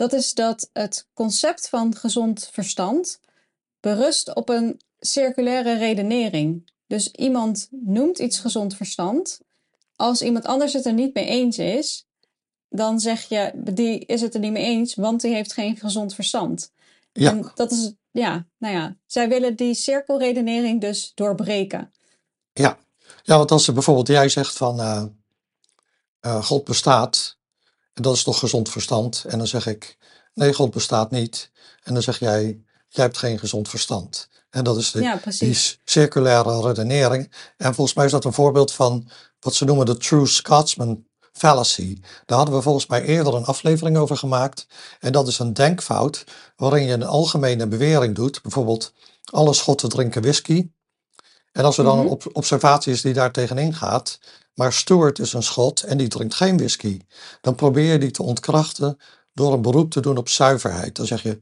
Dat 0.00 0.12
is 0.12 0.34
dat 0.34 0.70
het 0.72 1.08
concept 1.14 1.68
van 1.68 1.96
gezond 1.96 2.48
verstand 2.52 3.20
berust 3.80 4.34
op 4.34 4.48
een 4.48 4.80
circulaire 5.00 5.76
redenering. 5.76 6.70
Dus 6.86 7.10
iemand 7.10 7.68
noemt 7.70 8.18
iets 8.18 8.38
gezond 8.38 8.76
verstand. 8.76 9.40
Als 9.96 10.22
iemand 10.22 10.44
anders 10.44 10.72
het 10.72 10.86
er 10.86 10.92
niet 10.92 11.14
mee 11.14 11.26
eens 11.26 11.58
is, 11.58 12.06
dan 12.68 13.00
zeg 13.00 13.28
je, 13.28 13.52
die 13.54 13.98
is 13.98 14.20
het 14.20 14.34
er 14.34 14.40
niet 14.40 14.52
mee 14.52 14.64
eens, 14.64 14.94
want 14.94 15.20
die 15.20 15.34
heeft 15.34 15.52
geen 15.52 15.76
gezond 15.76 16.14
verstand. 16.14 16.72
Ja, 17.12 17.30
En 17.30 17.50
dat 17.54 17.70
is, 17.70 17.92
ja, 18.10 18.46
nou 18.58 18.74
ja, 18.74 18.96
zij 19.06 19.28
willen 19.28 19.56
die 19.56 19.74
cirkelredenering 19.74 20.80
dus 20.80 21.12
doorbreken. 21.14 21.92
ja. 22.52 22.78
ja 23.22 23.36
want 23.36 23.50
als 23.50 23.66
er 23.66 23.74
bijvoorbeeld 23.74 24.08
jij 24.08 24.28
zegt 24.28 24.56
van 24.56 24.80
eh, 24.80 25.04
eh, 26.20 26.44
God 26.44 26.64
bestaat, 26.64 27.38
en 28.00 28.06
dat 28.06 28.14
is 28.14 28.22
toch 28.22 28.38
gezond 28.38 28.68
verstand, 28.68 29.24
en 29.28 29.38
dan 29.38 29.46
zeg 29.46 29.66
ik 29.66 29.96
nee, 30.34 30.52
God 30.54 30.70
bestaat 30.70 31.10
niet, 31.10 31.50
en 31.82 31.94
dan 31.94 32.02
zeg 32.02 32.18
jij, 32.18 32.42
jij 32.88 33.04
hebt 33.04 33.18
geen 33.18 33.38
gezond 33.38 33.68
verstand. 33.68 34.28
En 34.50 34.64
dat 34.64 34.76
is 34.76 34.90
de, 34.90 35.00
Ja, 35.00 35.20
die 35.38 35.58
circulaire 35.84 36.60
redenering. 36.60 37.32
En 37.56 37.74
volgens 37.74 37.96
mij 37.96 38.04
is 38.04 38.10
dat 38.10 38.24
een 38.24 38.32
voorbeeld 38.32 38.72
van 38.72 39.08
wat 39.40 39.54
ze 39.54 39.64
noemen 39.64 39.86
de 39.86 39.96
True 39.96 40.26
Scotsman 40.26 41.04
fallacy. 41.32 42.00
Daar 42.26 42.36
hadden 42.36 42.56
we 42.56 42.62
volgens 42.62 42.86
mij 42.86 43.02
eerder 43.04 43.34
een 43.34 43.44
aflevering 43.44 43.96
over 43.96 44.16
gemaakt. 44.16 44.66
En 45.00 45.12
dat 45.12 45.28
is 45.28 45.38
een 45.38 45.52
denkfout 45.52 46.24
waarin 46.56 46.84
je 46.84 46.92
een 46.92 47.04
algemene 47.04 47.66
bewering 47.66 48.14
doet. 48.14 48.42
Bijvoorbeeld, 48.42 48.92
alle 49.24 49.52
Schotten 49.52 49.88
drinken 49.88 50.22
whisky. 50.22 50.70
En 51.52 51.64
als 51.64 51.78
er 51.78 51.84
dan 51.84 51.98
een 51.98 52.08
op- 52.08 52.30
observatie 52.32 52.92
is 52.92 53.02
die 53.02 53.12
daar 53.12 53.32
tegenin 53.32 53.74
gaat, 53.74 54.18
maar 54.60 54.72
Stuart 54.72 55.18
is 55.18 55.32
een 55.32 55.42
Schot 55.42 55.82
en 55.82 55.98
die 55.98 56.08
drinkt 56.08 56.34
geen 56.34 56.56
whisky, 56.56 57.00
dan 57.40 57.54
probeer 57.54 57.92
je 57.92 57.98
die 57.98 58.10
te 58.10 58.22
ontkrachten 58.22 58.98
door 59.32 59.52
een 59.52 59.62
beroep 59.62 59.90
te 59.90 60.00
doen 60.00 60.16
op 60.16 60.28
zuiverheid. 60.28 60.96
Dan 60.96 61.06
zeg 61.06 61.22
je, 61.22 61.40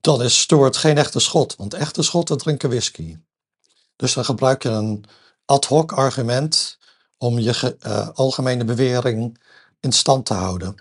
dan 0.00 0.22
is 0.22 0.40
Stuart 0.40 0.76
geen 0.76 0.98
echte 0.98 1.20
Schot, 1.20 1.56
want 1.56 1.74
echte 1.74 2.02
Schotten 2.02 2.38
drinken 2.38 2.68
whisky. 2.68 3.16
Dus 3.96 4.14
dan 4.14 4.24
gebruik 4.24 4.62
je 4.62 4.68
een 4.68 5.04
ad 5.44 5.64
hoc 5.64 5.92
argument 5.92 6.78
om 7.18 7.38
je 7.38 7.76
eh, 7.80 8.08
algemene 8.08 8.64
bewering 8.64 9.42
in 9.80 9.92
stand 9.92 10.26
te 10.26 10.34
houden. 10.34 10.74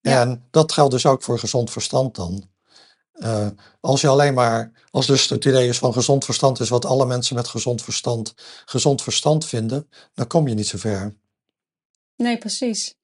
Ja. 0.00 0.20
En 0.20 0.46
dat 0.50 0.72
geldt 0.72 0.92
dus 0.92 1.06
ook 1.06 1.22
voor 1.22 1.38
gezond 1.38 1.70
verstand 1.70 2.14
dan. 2.14 2.48
Eh, 3.18 3.46
als 3.80 4.00
je 4.00 4.08
alleen 4.08 4.34
maar, 4.34 4.72
als 4.90 5.06
dus 5.06 5.28
het 5.28 5.44
idee 5.44 5.68
is 5.68 5.78
van 5.78 5.92
gezond 5.92 6.24
verstand 6.24 6.60
is 6.60 6.68
wat 6.68 6.84
alle 6.84 7.06
mensen 7.06 7.34
met 7.34 7.48
gezond 7.48 7.82
verstand 7.82 8.34
gezond 8.64 9.02
verstand 9.02 9.44
vinden, 9.44 9.88
dan 10.14 10.26
kom 10.26 10.48
je 10.48 10.54
niet 10.54 10.66
zo 10.66 10.78
ver. 10.78 11.14
Nee, 12.16 12.38
precies. 12.38 12.94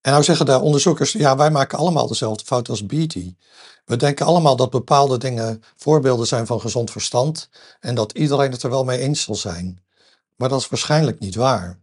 En 0.00 0.12
nou 0.12 0.24
zeggen 0.24 0.46
de 0.46 0.60
onderzoekers, 0.60 1.12
ja, 1.12 1.36
wij 1.36 1.50
maken 1.50 1.78
allemaal 1.78 2.06
dezelfde 2.06 2.44
fout 2.44 2.68
als 2.68 2.86
Beatty. 2.86 3.34
We 3.84 3.96
denken 3.96 4.26
allemaal 4.26 4.56
dat 4.56 4.70
bepaalde 4.70 5.18
dingen 5.18 5.62
voorbeelden 5.76 6.26
zijn 6.26 6.46
van 6.46 6.60
gezond 6.60 6.90
verstand 6.90 7.48
en 7.80 7.94
dat 7.94 8.12
iedereen 8.12 8.50
het 8.50 8.62
er 8.62 8.70
wel 8.70 8.84
mee 8.84 8.98
eens 8.98 9.22
zal 9.22 9.34
zijn. 9.34 9.82
Maar 10.36 10.48
dat 10.48 10.60
is 10.60 10.68
waarschijnlijk 10.68 11.18
niet 11.18 11.34
waar. 11.34 11.78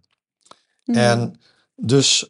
Mhm. 0.85 0.97
En 0.97 1.39
dus 1.75 2.29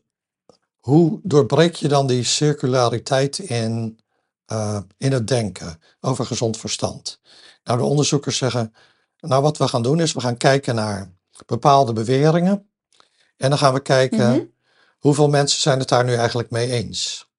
hoe 0.80 1.20
doorbreek 1.24 1.76
je 1.76 1.88
dan 1.88 2.08
die 2.08 2.24
circulariteit 2.24 3.40
in, 3.40 4.00
eh, 4.48 4.80
in 4.98 5.12
het 5.12 5.27
denken 5.27 5.80
over 6.01 6.25
gezond 6.25 6.58
verstand? 6.58 7.20
Nou, 7.63 7.77
de 7.80 7.86
onderzoekers 7.86 8.38
zeggen, 8.38 8.74
nou 9.20 9.42
wat 9.42 9.58
we 9.58 9.68
gaan 9.68 9.84
doen 9.84 10.00
is 10.00 10.13
we 10.13 10.20
gaan 10.22 10.38
kijken 10.38 10.75
naar 10.75 11.12
bepaalde 11.46 11.94
beweringen 11.94 12.70
en 13.38 13.50
dan 13.50 13.58
gaan 13.60 13.74
we 13.74 13.80
kijken 13.82 14.30
Mhm. 14.30 14.44
hoeveel 15.00 15.30
mensen 15.30 15.62
zijn 15.62 15.80
het 15.80 15.89
daar 15.89 16.04
nu 16.04 16.13
eigenlijk 16.13 16.50
mee 16.50 16.72
eens. 16.72 17.30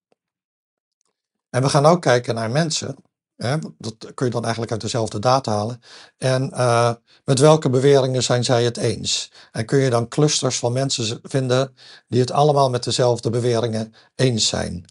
En 1.50 1.62
we 1.62 1.68
gaan 1.68 1.86
ook 1.86 2.02
kijken 2.02 2.34
naar 2.34 2.50
mensen, 2.50 2.96
hè, 3.36 3.56
dat 3.78 4.14
kun 4.14 4.26
je 4.26 4.32
dan 4.32 4.42
eigenlijk 4.42 4.72
uit 4.72 4.80
dezelfde 4.80 5.18
data 5.18 5.52
halen, 5.52 5.80
en 6.16 6.50
eh, 6.52 6.94
met 7.24 7.38
welke 7.38 7.70
beweringen 7.70 8.22
zijn 8.22 8.44
zij 8.44 8.64
het 8.64 8.76
eens? 8.76 9.32
En 9.52 9.66
kun 9.66 9.78
je 9.78 9.90
dan 9.90 10.08
clusters 10.08 10.58
van 10.58 10.72
mensen 10.72 11.18
vinden 11.22 11.74
die 12.08 12.20
het 12.20 12.30
allemaal 12.30 12.70
met 12.70 12.84
dezelfde 12.84 13.30
beweringen 13.30 13.94
eens 14.14 14.46
zijn? 14.48 14.84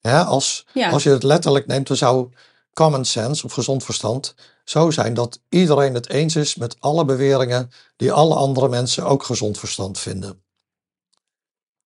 Ja, 0.00 0.22
als, 0.22 0.66
Ja. 0.72 0.90
als 0.90 1.02
je 1.02 1.10
het 1.10 1.22
letterlijk 1.22 1.66
neemt, 1.66 1.86
dan 1.86 1.96
zou 1.96 2.28
common 2.72 3.04
sense 3.04 3.44
of 3.44 3.52
gezond 3.52 3.84
verstand 3.84 4.34
zo 4.64 4.90
zijn 4.90 5.14
dat 5.14 5.40
iedereen 5.48 5.94
het 5.94 6.08
eens 6.10 6.36
is 6.36 6.54
met 6.54 6.76
alle 6.80 7.04
beweringen 7.04 7.70
die 7.96 8.12
alle 8.12 8.34
andere 8.34 8.68
mensen 8.68 9.04
ook 9.04 9.22
gezond 9.22 9.58
verstand 9.58 9.98
vinden. 9.98 10.42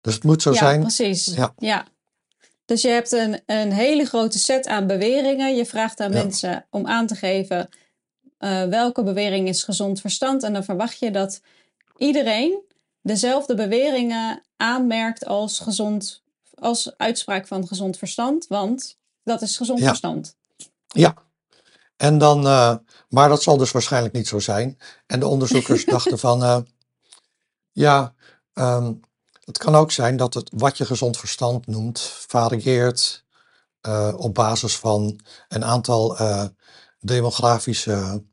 Dus 0.01 0.13
het 0.13 0.23
moet 0.23 0.41
zo 0.41 0.51
ja, 0.51 0.57
zijn. 0.57 0.81
precies. 0.81 1.25
Ja. 1.25 1.53
Ja. 1.57 1.85
Dus 2.65 2.81
je 2.81 2.87
hebt 2.87 3.11
een, 3.11 3.41
een 3.45 3.71
hele 3.71 4.05
grote 4.05 4.39
set 4.39 4.67
aan 4.67 4.87
beweringen. 4.87 5.55
Je 5.55 5.65
vraagt 5.65 5.99
aan 5.99 6.11
Ja. 6.11 6.17
mensen 6.23 6.65
om 6.69 6.87
aan 6.87 7.07
te 7.07 7.15
geven 7.15 7.69
eh, 8.37 8.63
welke 8.63 9.03
bewering 9.03 9.47
is 9.47 9.63
gezond 9.63 10.01
verstand. 10.01 10.43
En 10.43 10.53
dan 10.53 10.63
verwacht 10.63 10.99
je 10.99 11.11
dat 11.11 11.41
iedereen 11.97 12.61
dezelfde 13.01 13.55
beweringen 13.55 14.41
aanmerkt 14.57 15.25
als, 15.25 15.59
gezond, 15.59 16.22
als 16.55 16.97
uitspraak 16.97 17.47
van 17.47 17.67
gezond 17.67 17.97
verstand. 17.97 18.45
Want 18.47 18.97
dat 19.23 19.41
is 19.41 19.57
gezond 19.57 19.79
Ja. 19.79 19.87
verstand. 19.87 20.35
Ja. 20.87 21.15
En 21.97 22.17
dan, 22.17 22.47
eh, 22.47 22.75
maar 23.09 23.29
dat 23.29 23.43
zal 23.43 23.57
dus 23.57 23.71
waarschijnlijk 23.71 24.13
niet 24.13 24.27
zo 24.27 24.39
zijn. 24.39 24.77
En 25.05 25.19
de 25.19 25.27
onderzoekers 25.27 25.85
dachten 25.95 26.19
van, 26.19 26.43
eh, 26.43 26.57
Ja, 27.71 28.13
ehm, 28.53 28.93
het 29.43 29.57
kan 29.57 29.75
ook 29.75 29.91
zijn 29.91 30.17
dat 30.17 30.33
het 30.33 30.49
wat 30.53 30.77
je 30.77 30.85
gezond 30.85 31.17
verstand 31.17 31.67
noemt 31.67 31.99
varieert 31.99 33.23
eh, 33.81 34.13
op 34.17 34.33
basis 34.33 34.77
van 34.77 35.19
een 35.47 35.65
aantal 35.65 36.17
demografische 36.99 38.23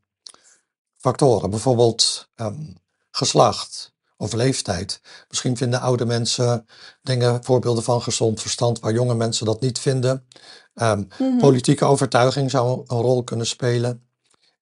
factoren. 0.97 1.51
Bijvoorbeeld 1.51 2.29
ehm, 2.35 2.73
geslacht 3.11 3.93
of 4.21 4.33
leeftijd. 4.33 5.01
Misschien 5.29 5.57
vinden 5.57 5.81
oude 5.81 6.05
mensen 6.05 6.67
dingen, 7.03 7.45
voorbeelden 7.45 7.83
van 7.83 8.03
gezond 8.03 8.41
verstand, 8.41 8.81
waar 8.81 8.93
jonge 8.93 9.15
mensen 9.15 9.47
dat 9.47 9.61
niet 9.61 9.79
vinden. 9.79 10.27
Ehm, 10.75 11.05
Mhm. 11.19 11.39
Politieke 11.39 11.85
overtuiging 11.85 12.51
zou 12.51 12.85
een 12.87 13.01
rol 13.01 13.25
kunnen 13.25 13.47
spelen. 13.47 14.07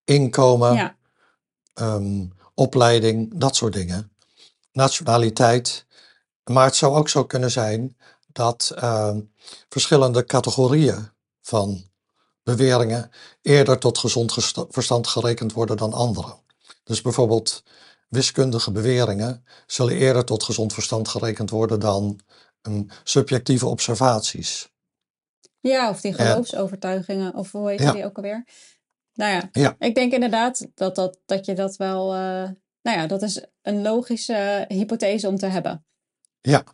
Inkomen, 0.04 0.74
Ja, 0.74 0.96
ehm, 1.74 2.26
opleiding, 2.54 3.30
dat 3.34 3.56
soort 3.56 3.72
dingen. 3.72 4.12
Nationaliteit. 4.72 5.86
Maar 6.44 6.64
het 6.64 6.76
zou 6.76 6.96
ook 6.96 7.08
zo 7.08 7.24
kunnen 7.24 7.50
zijn 7.50 7.96
dat 8.32 8.72
ehm, 8.76 9.20
verschillende 9.68 10.24
categorieën 10.24 11.10
van 11.42 11.84
beweringen 12.42 13.10
eerder 13.42 13.78
tot 13.78 13.98
gezond 13.98 14.32
verstand 14.70 15.06
gerekend 15.06 15.52
worden 15.52 15.76
dan 15.76 15.92
andere. 15.92 16.34
Dus 16.84 17.02
bijvoorbeeld 17.02 17.62
wiskundige 18.08 18.70
beweringen 18.72 19.44
zullen 19.66 19.94
eerder 19.96 20.24
tot 20.24 20.42
gezond 20.42 20.72
verstand 20.72 21.08
gerekend 21.08 21.50
worden 21.50 21.80
dan 21.80 22.20
um, 22.62 22.86
subjectieve 23.04 23.66
observaties. 23.66 24.72
ja, 25.60 25.90
of 25.90 26.00
die 26.00 26.16
En- 26.16 26.26
geloofsovertuigingen, 26.26 27.34
of 27.34 27.52
hoe 27.52 27.68
heet 27.70 27.80
Ja. 27.80 27.92
die 27.92 28.04
ook 28.04 28.16
alweer? 28.16 28.44
Nou 29.14 29.32
ja, 29.32 29.48
Ja. 29.52 29.76
ik 29.78 29.94
denk 29.94 30.12
inderdaad 30.12 30.66
dat, 30.74 30.94
dat, 30.94 31.18
dat 31.26 31.44
je 31.46 31.54
dat 31.54 31.76
wel... 31.76 32.12
eh, 32.14 32.48
nou 32.82 32.98
ja, 32.98 33.06
dat 33.06 33.22
is 33.22 33.44
een 33.62 33.82
logische 33.82 34.64
hypothese 34.68 35.28
om 35.28 35.36
te 35.36 35.46
hebben. 35.46 35.84
Ja, 36.40 36.64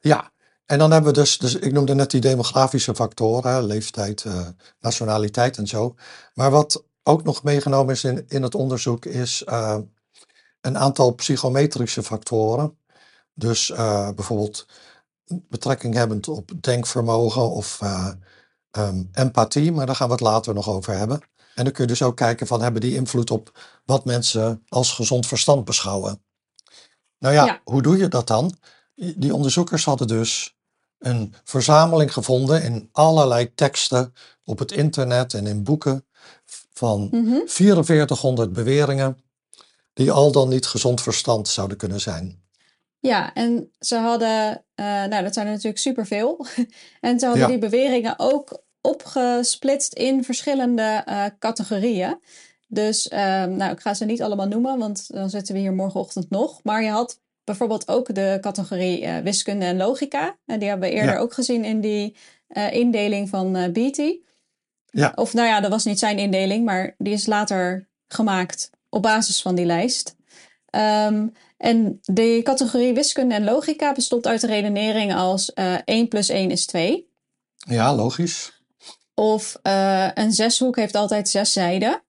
ja. 0.00 0.32
En 0.66 0.78
dan 0.78 0.90
hebben 0.90 1.12
we 1.14 1.20
dus, 1.20 1.38
dus 1.38 1.54
ik 1.54 1.72
noemde 1.72 1.94
net 1.94 2.10
die 2.10 2.20
demografische 2.20 2.94
factoren, 2.94 3.64
leeftijd, 3.64 4.24
eh, 4.24 4.48
nationaliteit 4.80 5.56
en 5.58 5.66
zo. 5.66 5.94
Maar 6.34 6.50
wat 6.50 6.84
ook 7.02 7.22
nog 7.24 7.42
meegenomen 7.42 7.94
is 7.94 8.04
in, 8.04 8.24
in 8.28 8.42
het 8.42 8.54
onderzoek 8.54 9.04
is 9.04 9.42
eh, 9.44 9.78
een 10.64 10.78
aantal 10.78 11.10
psychometrische 11.14 12.02
factoren. 12.02 12.78
Dus 13.34 13.70
eh, 13.70 14.10
bijvoorbeeld 14.10 14.66
betrekking 15.26 15.94
hebbend 15.94 16.28
op 16.28 16.50
denkvermogen 16.60 17.50
of 17.50 17.80
eh, 17.80 18.10
ehm, 18.70 19.02
empathie, 19.12 19.72
maar 19.72 19.86
daar 19.86 19.96
gaan 19.96 20.06
we 20.06 20.12
het 20.12 20.22
later 20.22 20.54
nog 20.54 20.68
over 20.68 20.96
hebben. 20.96 21.20
En 21.54 21.64
dan 21.64 21.72
kun 21.72 21.82
je 21.84 21.90
dus 21.90 22.02
ook 22.02 22.16
kijken 22.16 22.46
van 22.46 22.62
hebben 22.62 22.80
die 22.80 22.94
invloed 22.94 23.30
op 23.30 23.58
wat 23.84 24.04
mensen 24.04 24.62
als 24.68 24.92
gezond 24.92 25.26
verstand 25.26 25.64
beschouwen. 25.64 26.22
Nou 27.18 27.34
ja, 27.34 27.44
Ja. 27.44 27.60
hoe 27.64 27.82
doe 27.82 27.96
je 27.96 28.08
dat 28.08 28.26
dan? 28.26 28.54
Die 28.94 29.34
onderzoekers 29.34 29.84
hadden 29.84 30.06
dus 30.06 30.56
een 30.98 31.34
verzameling 31.44 32.12
gevonden 32.12 32.62
in 32.62 32.88
allerlei 32.92 33.54
teksten 33.54 34.14
op 34.44 34.58
het 34.58 34.72
internet 34.72 35.34
en 35.34 35.46
in 35.46 35.62
boeken 35.62 36.06
van 36.72 37.08
Mhm. 37.10 37.36
4400 37.46 38.52
beweringen 38.52 39.18
die 39.94 40.10
al 40.10 40.32
dan 40.32 40.48
niet 40.48 40.66
gezond 40.66 41.02
verstand 41.02 41.48
zouden 41.48 41.76
kunnen 41.76 42.00
zijn. 42.00 42.42
Ja, 42.98 43.34
en 43.34 43.70
ze 43.78 43.96
hadden, 43.96 44.64
eh, 44.74 44.84
nou 44.86 45.22
dat 45.22 45.34
zijn 45.34 45.46
er 45.46 45.52
natuurlijk 45.52 45.78
superveel. 45.78 46.46
en 47.00 47.18
ze 47.18 47.26
hadden 47.26 47.42
Ja. 47.44 47.48
die 47.50 47.58
beweringen 47.58 48.14
ook 48.16 48.62
opgesplitst 48.80 49.92
in 49.94 50.24
verschillende 50.24 51.02
eh, 51.04 51.24
categorieën. 51.38 52.18
Dus, 52.68 53.08
ehm, 53.08 53.56
nou 53.56 53.72
ik 53.72 53.80
ga 53.80 53.94
ze 53.94 54.04
niet 54.04 54.22
allemaal 54.22 54.46
noemen, 54.46 54.78
want 54.78 55.12
dan 55.12 55.30
zitten 55.30 55.54
we 55.54 55.60
hier 55.60 55.72
morgenochtend 55.72 56.30
nog. 56.30 56.60
Maar 56.62 56.82
je 56.82 56.90
had 56.90 57.20
bijvoorbeeld 57.44 57.88
ook 57.88 58.14
de 58.14 58.38
categorie 58.40 59.04
eh, 59.04 59.18
wiskunde 59.18 59.64
en 59.64 59.76
logica. 59.76 60.36
En 60.46 60.58
die 60.58 60.68
hebben 60.68 60.88
we 60.88 60.94
eerder 60.94 61.14
Ja. 61.14 61.20
ook 61.20 61.32
gezien 61.32 61.64
in 61.64 61.80
die 61.80 62.16
indeling 62.70 63.28
van 63.28 63.52
Beatty. 63.72 64.18
Ja. 64.86 65.12
Of 65.14 65.34
nou 65.34 65.48
ja, 65.48 65.60
dat 65.60 65.70
was 65.70 65.84
niet 65.84 65.98
zijn 65.98 66.18
indeling, 66.18 66.64
maar 66.64 66.94
die 66.98 67.12
is 67.12 67.26
later 67.26 67.88
gemaakt 68.08 68.70
op 68.94 69.02
basis 69.02 69.42
van 69.42 69.54
die 69.54 69.64
lijst. 69.66 70.16
Ehm, 70.70 71.26
en 71.56 71.98
de 72.02 72.40
categorie 72.44 72.94
wiskunde 72.94 73.34
en 73.34 73.44
logica 73.44 73.92
bestond 73.92 74.26
uit 74.26 74.40
de 74.40 74.46
redenering 74.46 75.14
als 75.14 75.52
eh 75.52 75.74
1 75.84 76.08
plus 76.08 76.28
1 76.28 76.50
is 76.50 76.66
2. 76.66 77.08
Ja, 77.56 77.94
logisch. 77.94 78.62
Of 79.14 79.58
eh, 79.62 80.08
een 80.14 80.32
zeshoek 80.32 80.76
heeft 80.76 80.94
altijd 80.94 81.28
zes 81.28 81.52
zijden. 81.52 82.02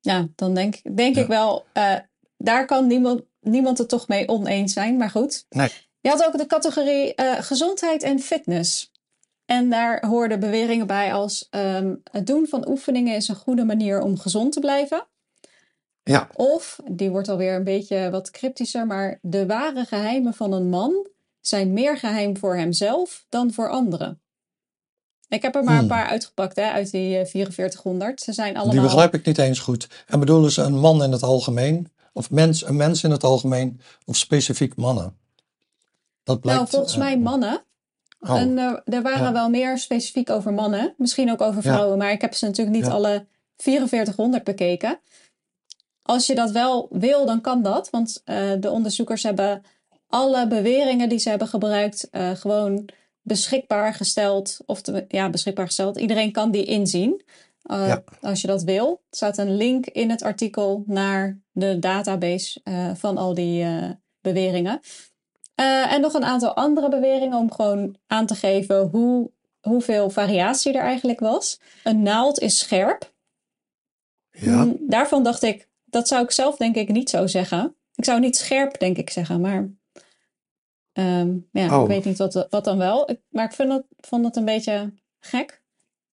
Ja, 0.00 0.26
dan 0.34 0.54
denk, 0.54 0.96
denk 0.96 1.14
Ja. 1.16 1.22
ik 1.22 1.28
wel, 1.28 1.64
eh, 1.72 1.94
daar 2.36 2.66
kan 2.66 2.86
niemand, 2.86 3.22
niemand 3.40 3.78
het 3.78 3.88
toch 3.88 4.08
mee 4.08 4.28
oneens 4.28 4.72
zijn. 4.72 4.96
Maar 4.96 5.10
goed. 5.10 5.46
Nee. 5.48 5.70
Je 6.00 6.08
had 6.08 6.24
ook 6.26 6.38
de 6.38 6.46
categorie 6.46 7.12
gezondheid 7.40 8.02
en 8.02 8.18
fitness. 8.20 8.90
En 9.44 9.70
daar 9.70 10.06
hoorden 10.06 10.40
beweringen 10.40 10.86
bij 10.86 11.12
als 11.12 11.46
ehm, 11.50 11.94
het 12.10 12.26
doen 12.26 12.46
van 12.46 12.68
oefeningen 12.68 13.16
is 13.16 13.28
een 13.28 13.34
goede 13.36 13.64
manier 13.64 14.00
om 14.00 14.18
gezond 14.18 14.52
te 14.52 14.60
blijven. 14.60 15.06
Ja, 16.08 16.28
Of, 16.34 16.78
die 16.90 17.10
wordt 17.10 17.28
alweer 17.28 17.54
een 17.54 17.64
beetje 17.64 18.10
wat 18.10 18.30
cryptischer, 18.30 18.86
maar 18.86 19.18
de 19.22 19.46
ware 19.46 19.84
geheimen 19.84 20.34
van 20.34 20.52
een 20.52 20.68
man 20.68 21.06
zijn 21.40 21.72
meer 21.72 21.96
geheim 21.98 22.36
voor 22.36 22.56
hemzelf 22.56 23.26
dan 23.28 23.52
voor 23.52 23.68
anderen. 23.70 24.20
Ik 25.28 25.42
heb 25.42 25.54
er 25.54 25.64
maar 25.64 25.72
een 25.74 25.78
Hmm. 25.78 25.88
paar 25.88 26.06
uitgepakt 26.06 26.56
hè, 26.56 26.70
uit 26.70 26.90
die 26.90 27.18
eh, 27.18 27.26
4400. 27.26 28.20
Ze 28.20 28.32
zijn 28.32 28.52
die 28.54 28.62
allemaal. 28.62 28.82
begrijp 28.84 29.14
ik 29.14 29.26
niet 29.26 29.38
eens 29.38 29.58
goed. 29.58 30.04
En 30.06 30.18
bedoelen 30.20 30.50
ze 30.50 30.62
een 30.62 30.78
man 30.78 31.02
in 31.02 31.12
het 31.12 31.22
algemeen? 31.22 31.92
Of 32.12 32.30
mens, 32.30 32.66
een 32.66 32.76
mens 32.76 33.04
in 33.04 33.10
het 33.10 33.24
algemeen? 33.24 33.80
Of 34.04 34.16
specifiek 34.16 34.76
mannen? 34.76 35.16
Dat 36.24 36.40
blijkt, 36.40 36.60
nou, 36.60 36.70
volgens 36.72 36.92
eh, 36.92 36.98
mij 36.98 37.18
mannen. 37.18 37.62
oh, 38.20 38.40
En 38.40 38.58
eh, 38.58 38.94
er 38.94 39.02
waren 39.02 39.22
Ja. 39.26 39.32
wel 39.32 39.48
meer 39.50 39.78
specifiek 39.78 40.30
over 40.30 40.52
mannen. 40.52 40.94
Misschien 40.96 41.30
ook 41.30 41.40
over 41.40 41.64
Ja. 41.64 41.72
vrouwen, 41.72 41.98
maar 41.98 42.10
ik 42.12 42.20
heb 42.20 42.34
ze 42.34 42.44
natuurlijk 42.46 42.76
niet 42.76 42.86
Ja. 42.86 42.92
alle 42.92 43.26
4400 43.56 44.44
bekeken. 44.44 45.00
Als 46.08 46.26
je 46.26 46.34
dat 46.34 46.50
wel 46.50 46.86
wil, 46.90 47.26
dan 47.26 47.40
kan 47.40 47.62
dat. 47.62 47.90
Want 47.90 48.22
eh, 48.24 48.52
de 48.60 48.70
onderzoekers 48.70 49.22
hebben 49.22 49.62
alle 50.06 50.46
beweringen 50.46 51.08
die 51.08 51.18
ze 51.18 51.28
hebben 51.28 51.48
gebruikt 51.48 52.10
eh, 52.10 52.30
gewoon 52.30 52.88
beschikbaar 53.22 53.94
gesteld. 53.94 54.58
Of 54.66 54.80
te- 54.82 55.04
ja, 55.08 55.30
beschikbaar 55.30 55.66
gesteld. 55.66 55.98
Iedereen 55.98 56.32
kan 56.32 56.50
die 56.50 56.64
inzien. 56.64 57.22
eh, 57.62 57.86
Ja. 57.88 58.02
Als 58.20 58.40
je 58.40 58.46
dat 58.46 58.62
wil. 58.62 58.88
Er 59.10 59.16
staat 59.16 59.38
een 59.38 59.56
link 59.56 59.86
in 59.86 60.10
het 60.10 60.22
artikel 60.22 60.82
naar 60.86 61.38
de 61.52 61.78
database 61.78 62.60
van 62.94 63.16
al 63.16 63.34
die 63.34 63.66
beweringen. 64.20 64.80
En 65.54 66.00
nog 66.00 66.14
een 66.14 66.24
aantal 66.24 66.54
andere 66.54 66.88
beweringen 66.88 67.38
om 67.38 67.52
gewoon 67.52 67.96
aan 68.06 68.26
te 68.26 68.34
geven 68.34 68.80
hoe, 68.88 69.30
hoeveel 69.60 70.10
variatie 70.10 70.72
er 70.72 70.82
eigenlijk 70.82 71.20
was. 71.20 71.60
Een 71.84 72.02
naald 72.02 72.38
is 72.40 72.58
scherp. 72.58 73.12
ja. 74.30 74.64
Mm, 74.64 74.76
Daarvan 74.80 75.22
dacht 75.22 75.42
ik, 75.42 75.67
dat 75.90 76.08
zou 76.08 76.22
ik 76.24 76.30
zelf 76.30 76.56
denk 76.56 76.74
ik 76.76 76.88
niet 76.88 77.10
zo 77.10 77.26
zeggen. 77.26 77.76
Ik 77.94 78.04
zou 78.04 78.20
niet 78.20 78.36
scherp 78.36 78.78
denk 78.78 78.96
ik 78.96 79.10
zeggen, 79.10 79.40
maar 79.40 79.70
ehm, 80.92 81.36
ja, 81.52 81.76
Oh. 81.76 81.82
ik 81.82 81.88
weet 81.88 82.04
niet 82.04 82.18
wat, 82.18 82.46
wat 82.50 82.64
dan 82.64 82.78
wel. 82.78 83.10
Ik- 83.10 83.20
maar 83.28 83.44
ik 83.44 83.52
vind 83.52 83.72
het, 83.72 83.84
vond 83.96 84.24
het 84.24 84.36
een 84.36 84.44
beetje 84.44 84.94
gek. 85.20 85.62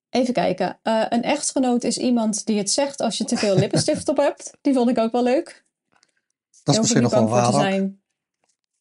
Even 0.10 0.34
kijken. 0.34 0.80
Eh, 0.84 1.06
een 1.10 1.24
echtgenoot 1.24 1.84
is 1.84 1.98
iemand 1.98 2.46
die 2.46 2.58
het 2.58 2.72
zegt 2.72 3.00
als 3.02 3.18
je 3.18 3.24
te 3.24 3.38
veel 3.38 3.56
lippenstift 3.56 4.08
op 4.10 4.18
hebt. 4.18 4.52
Die 4.62 4.74
vond 4.74 4.90
ik 4.90 4.98
ook 4.98 5.12
wel 5.12 5.24
leuk. 5.24 5.64
Dat 6.64 6.76
is 6.76 6.82
misschien 6.82 7.02
nog 7.02 7.12
wel 7.12 7.28
waar 7.28 7.52
zijn. 7.52 8.02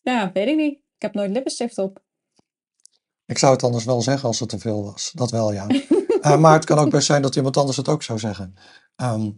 Ja, 0.01 0.31
weet 0.33 0.49
ik 0.49 0.57
niet. 0.57 0.75
Ik 0.75 1.03
heb 1.03 1.15
nooit 1.15 1.31
lippenstift 1.31 1.79
op. 1.79 2.03
Ik 3.27 3.39
zou 3.39 3.53
het 3.53 3.63
anders 3.63 3.85
wel 3.85 4.03
zeggen 4.03 4.29
als 4.29 4.41
het 4.41 4.49
te 4.49 4.59
veel 4.59 4.85
was. 4.85 5.13
Dat 5.15 5.31
wel, 5.31 5.53
ja. 5.53 5.67
Eh, 6.21 6.37
maar 6.39 6.53
het 6.55 6.65
kan 6.65 6.79
ook 6.79 6.91
best 6.91 7.07
zijn 7.07 7.23
dat 7.23 7.37
iemand 7.37 7.57
anders 7.57 7.77
het 7.77 7.89
ook 7.89 8.03
zou 8.03 8.19
zeggen. 8.19 8.55
Ehm, 8.97 9.31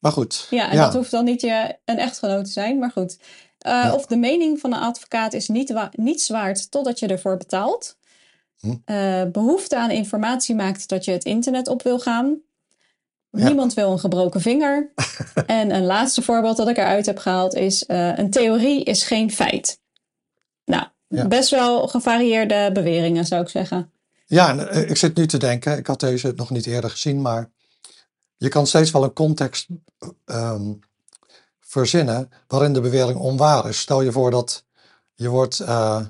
maar 0.00 0.12
goed. 0.12 0.46
Ja, 0.50 0.70
en 0.70 0.76
dat 0.76 0.94
hoeft 0.94 1.10
dan 1.10 1.24
niet 1.24 1.40
je 1.40 1.76
een 1.84 1.98
echtgenoot 1.98 2.44
te 2.44 2.50
zijn, 2.50 2.78
maar 2.78 2.90
goed. 2.90 3.18
Eh, 3.58 3.72
Ja. 3.72 3.94
Of 3.94 4.06
de 4.06 4.16
mening 4.16 4.60
van 4.60 4.72
een 4.72 4.80
advocaat 4.80 5.32
is 5.32 5.48
niet 5.48 5.70
wa- 5.72 5.90
niets 5.94 6.28
waard 6.28 6.70
totdat 6.70 6.98
je 6.98 7.06
ervoor 7.06 7.36
betaalt. 7.36 7.96
Hm. 8.60 8.74
Eh, 8.84 9.22
behoefte 9.32 9.76
aan 9.78 9.90
informatie 9.90 10.54
maakt 10.54 10.88
dat 10.88 11.04
je 11.04 11.10
het 11.12 11.24
internet 11.24 11.68
op 11.68 11.82
wil 11.82 11.98
gaan. 11.98 12.36
Ja. 13.30 13.44
Niemand 13.46 13.74
wil 13.74 13.92
een 13.92 13.98
gebroken 13.98 14.40
vinger. 14.40 14.92
en 15.46 15.70
een 15.74 15.84
laatste 15.84 16.22
voorbeeld 16.22 16.56
dat 16.56 16.68
ik 16.68 16.76
eruit 16.76 17.06
heb 17.06 17.18
gehaald 17.18 17.54
is: 17.54 17.86
eh, 17.86 18.18
een 18.18 18.30
theorie 18.30 18.84
is 18.84 19.02
geen 19.02 19.30
feit. 19.32 19.80
Nou, 20.64 20.84
Ja. 21.08 21.26
best 21.26 21.50
wel 21.50 21.88
gevarieerde 21.88 22.70
beweringen 22.72 23.26
zou 23.26 23.42
ik 23.42 23.48
zeggen. 23.48 23.90
Ja, 24.26 24.68
ik 24.70 24.96
zit 24.96 25.16
nu 25.16 25.26
te 25.26 25.38
denken, 25.38 25.78
ik 25.78 25.86
had 25.86 26.00
deze 26.00 26.32
nog 26.36 26.50
niet 26.50 26.66
eerder 26.66 26.90
gezien, 26.90 27.20
maar 27.22 27.50
je 28.40 28.48
kan 28.48 28.66
steeds 28.66 28.90
wel 28.90 29.04
een 29.04 29.12
context 29.12 29.66
ehm, 30.24 30.72
verzinnen 31.60 32.30
waarin 32.46 32.72
de 32.72 32.80
bewering 32.80 33.18
onwaar 33.18 33.68
is. 33.68 33.80
Stel 33.80 34.02
je 34.02 34.12
voor 34.12 34.30
dat 34.30 34.64
je 35.14 35.28
wordt 35.28 35.60
eh, 35.60 36.00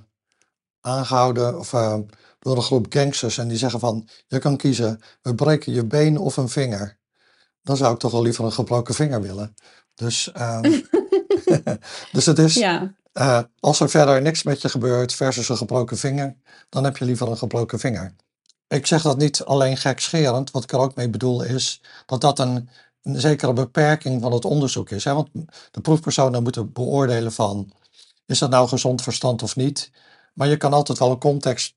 aangehouden 0.80 1.58
of, 1.58 1.72
eh, 1.72 1.98
door 2.38 2.56
een 2.56 2.62
groep 2.62 2.86
gangsters 2.88 3.38
en 3.38 3.48
die 3.48 3.58
zeggen 3.58 3.80
van, 3.80 4.08
je 4.26 4.38
kan 4.38 4.56
kiezen, 4.56 5.00
we 5.22 5.34
breken 5.34 5.72
je 5.72 5.84
been 5.84 6.18
of 6.18 6.36
een 6.36 6.48
vinger. 6.48 6.98
Dan 7.62 7.76
zou 7.76 7.92
ik 7.92 7.98
toch 7.98 8.12
wel 8.12 8.22
liever 8.22 8.44
een 8.44 8.52
gebroken 8.52 8.94
vinger 8.94 9.22
willen. 9.22 9.54
Dus, 9.94 10.32
ehm, 10.32 10.62
dus 12.12 12.26
het 12.26 12.38
is, 12.38 12.54
Ja, 12.54 12.94
eh, 13.12 13.42
als 13.60 13.80
er 13.80 13.90
verder 13.90 14.22
niks 14.22 14.42
met 14.42 14.62
je 14.62 14.68
gebeurt 14.68 15.14
versus 15.14 15.48
een 15.48 15.56
gebroken 15.56 15.98
vinger, 15.98 16.36
dan 16.68 16.84
heb 16.84 16.96
je 16.96 17.04
liever 17.04 17.28
een 17.28 17.38
gebroken 17.38 17.78
vinger. 17.78 18.14
Ik 18.70 18.86
zeg 18.86 19.02
dat 19.02 19.18
niet 19.18 19.42
alleen 19.44 19.76
gekscherend. 19.76 20.50
Wat 20.50 20.62
ik 20.62 20.72
er 20.72 20.78
ook 20.78 20.94
mee 20.94 21.08
bedoel 21.10 21.42
is 21.42 21.80
dat 22.06 22.20
dat 22.20 22.38
een, 22.38 22.68
een 23.02 23.20
zekere 23.20 23.52
beperking 23.52 24.22
van 24.22 24.32
het 24.32 24.44
onderzoek 24.44 24.90
is. 24.90 25.04
Hè? 25.04 25.14
Want 25.14 25.28
de 25.70 25.80
proefpersonen 25.80 26.42
moeten 26.42 26.72
beoordelen 26.72 27.32
van, 27.32 27.72
is 28.26 28.38
dat 28.38 28.50
nou 28.50 28.68
gezond 28.68 29.02
verstand 29.02 29.42
of 29.42 29.56
niet? 29.56 29.90
Maar 30.34 30.48
je 30.48 30.56
kan 30.56 30.72
altijd 30.72 30.98
wel 30.98 31.10
een 31.10 31.18
context 31.18 31.74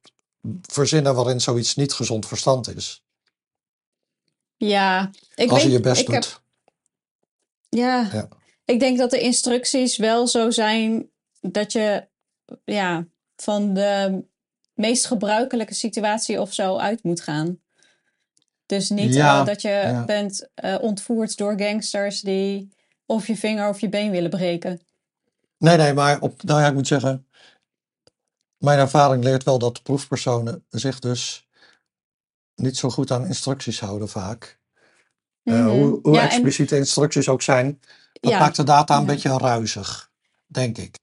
verzinnen 0.61 1.15
waarin 1.15 1.41
zoiets 1.41 1.75
niet 1.75 1.93
gezond 1.93 2.27
verstand 2.27 2.75
is. 2.75 3.03
Ja, 4.57 5.11
ik 5.35 5.49
als 5.51 5.61
je 5.61 5.67
weet, 5.67 5.77
je 5.77 5.83
best 5.83 6.01
ik 6.01 6.05
doet. 6.05 6.15
heb, 6.15 6.41
ja, 7.69 8.09
Ja. 8.11 8.27
ik 8.65 8.79
denk 8.79 8.97
dat 8.97 9.09
de 9.09 9.19
instructies 9.19 9.97
wel 9.97 10.27
zo 10.27 10.49
zijn 10.49 11.09
dat 11.41 11.71
je 11.71 12.07
ja, 12.65 13.07
van 13.35 13.73
de 13.73 14.23
meest 14.83 15.05
gebruikelijke 15.05 15.73
situatie 15.73 16.41
of 16.41 16.53
zo 16.53 16.77
uit 16.77 17.03
moet 17.03 17.21
gaan. 17.21 17.59
Dus 18.65 18.89
niet 18.89 19.13
Ja, 19.13 19.39
eh, 19.39 19.45
dat 19.45 19.61
je 19.61 19.69
ja. 19.69 20.05
bent 20.05 20.49
eh, 20.55 20.75
ontvoerd 20.81 21.37
door 21.37 21.53
gangsters 21.59 22.21
die 22.21 22.69
of 23.05 23.27
je 23.27 23.35
vinger 23.37 23.69
of 23.69 23.79
je 23.79 23.89
been 23.89 24.11
willen 24.11 24.29
breken. 24.29 24.81
Nee, 25.57 25.77
nee, 25.77 25.93
maar 25.93 26.19
op, 26.19 26.43
nou 26.43 26.61
ja, 26.61 26.67
ik 26.67 26.73
moet 26.73 26.87
zeggen, 26.87 27.27
mijn 28.57 28.79
ervaring 28.79 29.23
leert 29.23 29.43
wel 29.43 29.59
dat 29.59 29.83
proefpersonen 29.83 30.65
zich 30.69 30.99
dus 30.99 31.47
niet 32.55 32.77
zo 32.77 32.89
goed 32.89 33.11
aan 33.11 33.25
instructies 33.25 33.79
houden 33.79 34.09
vaak. 34.09 34.59
Eh, 35.43 35.53
Mhm. 35.53 35.67
hoe 35.69 35.99
hoe 36.01 36.13
Ja, 36.15 36.21
en 36.21 36.25
expliciet 36.27 36.69
de 36.69 36.77
instructies 36.77 37.29
ook 37.29 37.41
zijn, 37.41 37.79
dat 38.13 38.31
maakt 38.31 38.55
de 38.55 38.63
data 38.63 38.97
een 38.97 39.05
beetje 39.05 39.37
ruizig, 39.37 40.11
denk 40.45 40.77
ik. 40.77 40.97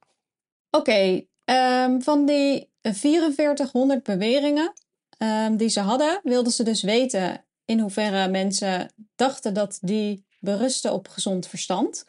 Oké, 0.70 1.24
ehm, 1.44 2.00
van 2.00 2.26
die 2.26 2.69
4400 2.82 4.02
beweringen 4.02 4.72
ehm, 5.18 5.56
die 5.56 5.68
ze 5.68 5.80
hadden, 5.80 6.20
wilden 6.22 6.52
ze 6.52 6.62
dus 6.62 6.82
weten 6.82 7.44
in 7.64 7.80
hoeverre 7.80 8.28
mensen 8.28 8.92
dachten 9.14 9.54
dat 9.54 9.78
die 9.80 10.26
berusten 10.38 10.92
op 10.92 11.08
gezond 11.08 11.46
verstand. 11.46 12.04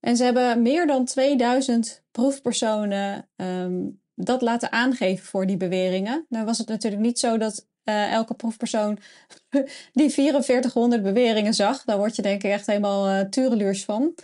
En 0.00 0.16
ze 0.16 0.24
hebben 0.24 0.62
meer 0.62 0.86
dan 0.86 1.04
2000 1.04 2.02
proefpersonen 2.10 3.28
ehm, 3.36 3.88
dat 4.14 4.42
laten 4.42 4.72
aangeven 4.72 5.26
voor 5.26 5.46
die 5.46 5.56
beweringen. 5.56 6.26
Nou 6.28 6.44
was 6.44 6.58
het 6.58 6.68
natuurlijk 6.68 7.02
niet 7.02 7.18
zo 7.18 7.38
dat 7.38 7.66
eh, 7.82 8.12
elke 8.12 8.34
proefpersoon 8.34 8.98
die 9.92 10.10
4400 10.10 11.02
beweringen 11.02 11.54
zag. 11.54 11.84
Daar 11.84 11.98
word 11.98 12.16
je 12.16 12.22
denk 12.22 12.42
ik 12.42 12.50
echt 12.50 12.66
helemaal 12.66 13.08
eh 13.08 13.20
tureluurs 13.28 13.84
van. 13.84 14.14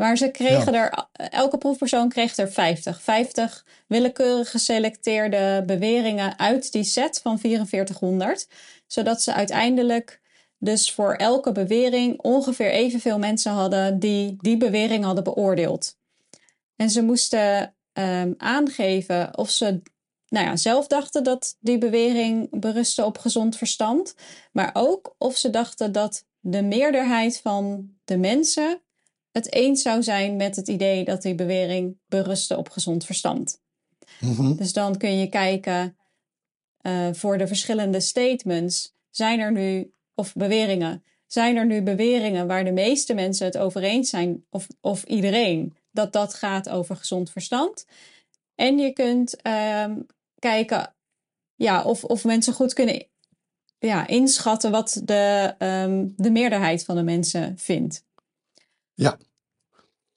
Maar 0.00 0.16
ze 0.16 0.30
kregen 0.30 0.74
er, 0.74 1.06
elke 1.12 1.58
proefpersoon 1.58 2.08
kreeg 2.08 2.36
er 2.36 2.52
50. 2.52 3.02
50 3.02 3.66
willekeurig 3.86 4.50
geselecteerde 4.50 5.62
beweringen 5.66 6.38
uit 6.38 6.72
die 6.72 6.84
set 6.84 7.20
van 7.22 7.38
4400. 7.38 8.48
Zodat 8.86 9.22
ze 9.22 9.34
uiteindelijk 9.34 10.20
dus 10.58 10.92
voor 10.92 11.14
elke 11.14 11.52
bewering 11.52 12.20
ongeveer 12.20 12.70
evenveel 12.70 13.18
mensen 13.18 13.52
hadden 13.52 13.98
die 13.98 14.36
die 14.40 14.56
bewering 14.56 15.04
hadden 15.04 15.24
beoordeeld. 15.24 15.96
En 16.76 16.90
ze 16.90 17.02
moesten 17.02 17.74
ehm, 17.92 18.32
aangeven 18.36 19.38
of 19.38 19.50
ze 19.50 19.82
nou 20.28 20.46
ja, 20.46 20.56
zelf 20.56 20.86
dachten 20.86 21.24
dat 21.24 21.56
die 21.58 21.78
bewering 21.78 22.60
berustte 22.60 23.04
op 23.04 23.18
gezond 23.18 23.56
verstand. 23.56 24.14
Maar 24.52 24.70
ook 24.72 25.14
of 25.18 25.36
ze 25.36 25.50
dachten 25.50 25.92
dat 25.92 26.24
de 26.38 26.62
meerderheid 26.62 27.40
van 27.42 27.90
de 28.04 28.16
mensen 28.16 28.80
het 29.32 29.52
eens 29.52 29.82
zou 29.82 30.02
zijn 30.02 30.36
met 30.36 30.56
het 30.56 30.68
idee 30.68 31.04
dat 31.04 31.22
die 31.22 31.34
bewering 31.34 31.98
berustte 32.06 32.56
op 32.56 32.68
gezond 32.68 33.04
verstand. 33.04 33.60
Mhm. 34.20 34.54
Dus 34.54 34.72
dan 34.72 34.96
kun 34.96 35.18
je 35.18 35.28
kijken 35.28 35.96
eh, 36.80 37.08
voor 37.12 37.38
de 37.38 37.46
verschillende 37.46 38.00
statements. 38.00 38.94
Zijn 39.10 39.40
er 39.40 39.52
nu, 39.52 39.92
of 40.14 40.34
beweringen, 40.34 41.04
zijn 41.26 41.56
er 41.56 41.66
nu 41.66 41.82
beweringen 41.82 42.46
waar 42.46 42.64
de 42.64 42.72
meeste 42.72 43.14
mensen 43.14 43.46
het 43.46 43.58
over 43.58 43.82
eens 43.82 44.10
zijn, 44.10 44.44
of, 44.50 44.66
of 44.80 45.04
iedereen, 45.04 45.76
dat 45.90 46.12
dat 46.12 46.34
gaat 46.34 46.68
over 46.68 46.96
gezond 46.96 47.30
verstand? 47.30 47.86
En 48.54 48.78
je 48.78 48.92
kunt 48.92 49.36
ehm, 49.42 49.98
kijken 50.38 50.94
ja, 51.54 51.82
of, 51.82 52.04
of 52.04 52.24
mensen 52.24 52.52
goed 52.52 52.72
kunnen 52.72 53.06
ja, 53.78 54.06
inschatten 54.06 54.70
wat 54.70 55.00
de, 55.04 55.54
ehm, 55.58 56.06
de 56.16 56.30
meerderheid 56.30 56.84
van 56.84 56.96
de 56.96 57.02
mensen 57.02 57.58
vindt. 57.58 58.04
Ja, 59.00 59.18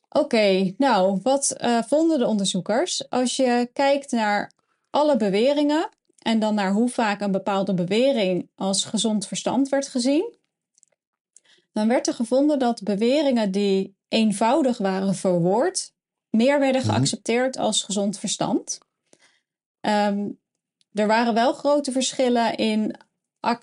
Oké, 0.10 0.74
nou, 0.78 1.20
wat 1.24 1.52
eh, 1.52 1.84
vonden 1.84 2.20
de 2.20 2.26
onderzoekers? 2.28 3.10
Als 3.10 3.36
je 3.36 3.70
kijkt 3.74 4.12
naar 4.12 4.54
alle 4.90 5.18
beweringen 5.18 5.90
en 6.18 6.40
dan 6.40 6.56
naar 6.56 6.72
hoe 6.72 6.90
vaak 6.90 7.22
een 7.22 7.32
bepaalde 7.32 7.74
bewering 7.74 8.50
als 8.56 8.86
gezond 8.86 9.28
verstand 9.28 9.70
werd 9.70 9.88
gezien, 9.88 10.36
dan 11.72 11.88
werd 11.88 12.08
er 12.08 12.14
gevonden 12.14 12.60
dat 12.60 12.84
beweringen 12.84 13.52
die 13.52 13.96
eenvoudig 14.08 14.78
waren 14.78 15.16
verwoord, 15.16 15.94
meer 16.30 16.60
werden 16.60 16.82
Mhm. 16.82 16.92
geaccepteerd 16.92 17.58
als 17.58 17.84
gezond 17.84 18.20
verstand. 18.20 18.78
Ehm, 19.80 20.30
er 20.94 21.08
waren 21.08 21.34
wel 21.34 21.54
grote 21.54 21.92
verschillen 21.92 22.56
in. 22.56 22.96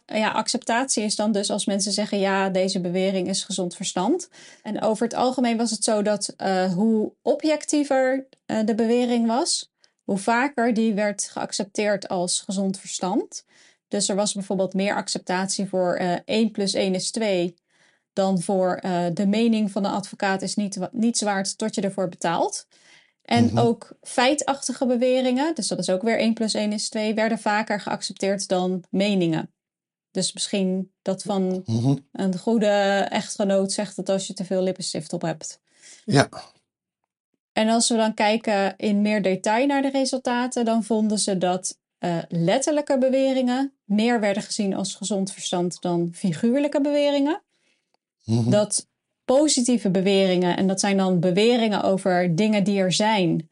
Ja, 0.07 0.31
acceptatie 0.31 1.05
is 1.05 1.17
dan 1.17 1.33
dus 1.33 1.51
als 1.51 1.65
mensen 1.65 1.93
zeggen: 1.93 2.19
ja, 2.19 2.49
deze 2.49 2.81
bewering 2.81 3.29
is 3.29 3.45
gezond 3.45 3.77
verstand. 3.77 4.29
En 4.63 4.83
over 4.83 5.05
het 5.05 5.15
algemeen 5.15 5.57
was 5.57 5.71
het 5.71 5.85
zo 5.85 6.03
dat 6.03 6.35
eh, 6.37 6.73
hoe 6.73 7.13
objectiever 7.23 8.27
eh, 8.47 8.59
de 8.65 8.75
bewering 8.75 9.27
was, 9.27 9.73
hoe 10.05 10.19
vaker 10.19 10.75
die 10.75 10.95
werd 10.95 11.29
geaccepteerd 11.33 12.09
als 12.09 12.41
gezond 12.41 12.79
verstand. 12.79 13.45
Dus 13.89 14.09
er 14.09 14.17
was 14.17 14.35
bijvoorbeeld 14.35 14.75
meer 14.75 14.95
acceptatie 14.95 15.69
voor 15.69 15.95
eh 15.95 16.17
1 16.25 16.51
plus 16.51 16.75
1 16.75 16.95
is 16.95 17.11
2 17.11 17.55
dan 18.13 18.41
voor 18.41 18.75
eh, 18.75 19.07
de 19.13 19.27
mening 19.27 19.71
van 19.71 19.83
de 19.83 19.89
advocaat 19.89 20.43
is 20.43 20.55
niet, 20.55 20.79
niets 20.93 21.23
waard 21.23 21.59
tot 21.59 21.75
je 21.75 21.81
ervoor 21.81 22.09
betaalt. 22.09 22.67
En 23.23 23.45
Mhm. 23.45 23.59
ook 23.59 23.93
feitachtige 24.03 24.87
beweringen, 24.87 25.55
dus 25.55 25.69
dat 25.69 25.79
is 25.79 25.91
ook 25.91 26.03
weer 26.03 26.19
1 26.19 26.35
plus 26.35 26.55
1 26.55 26.73
is 26.73 26.89
2, 26.89 27.15
werden 27.15 27.39
vaker 27.39 27.81
geaccepteerd 27.81 28.49
dan 28.49 28.85
meningen. 28.91 29.51
Dus 30.11 30.33
misschien 30.33 30.91
dat 31.03 31.23
van 31.23 31.63
Mhm. 31.67 31.97
een 32.13 32.39
goede 32.39 32.67
echtgenoot 33.11 33.73
zegt 33.73 33.97
dat 33.97 34.09
als 34.09 34.27
je 34.27 34.33
te 34.33 34.45
veel 34.45 34.63
lippenstift 34.63 35.13
op 35.13 35.23
hebt. 35.23 35.61
ja, 36.05 36.29
En 37.53 37.69
als 37.69 37.89
we 37.89 37.97
dan 37.97 38.15
kijken 38.15 38.77
in 38.77 39.03
meer 39.03 39.23
detail 39.23 39.67
naar 39.67 39.83
de 39.83 39.91
resultaten, 39.91 40.65
dan 40.65 40.85
vonden 40.85 41.19
ze 41.19 41.39
dat 41.39 41.79
eh, 41.99 42.19
letterlijke 42.29 42.99
beweringen 42.99 43.73
meer 43.85 44.21
werden 44.21 44.43
gezien 44.43 44.75
als 44.75 44.95
gezond 44.95 45.33
verstand 45.33 45.81
dan 45.81 46.11
figuurlijke 46.15 46.81
beweringen. 46.81 47.43
Mhm. 48.25 48.51
Dat 48.51 48.87
positieve 49.25 49.91
beweringen, 49.91 50.57
en 50.57 50.67
dat 50.67 50.81
zijn 50.81 50.97
dan 50.97 51.21
beweringen 51.21 51.83
over 51.83 52.37
dingen 52.37 52.65
die 52.65 52.79
er 52.81 52.93
zijn, 52.93 53.51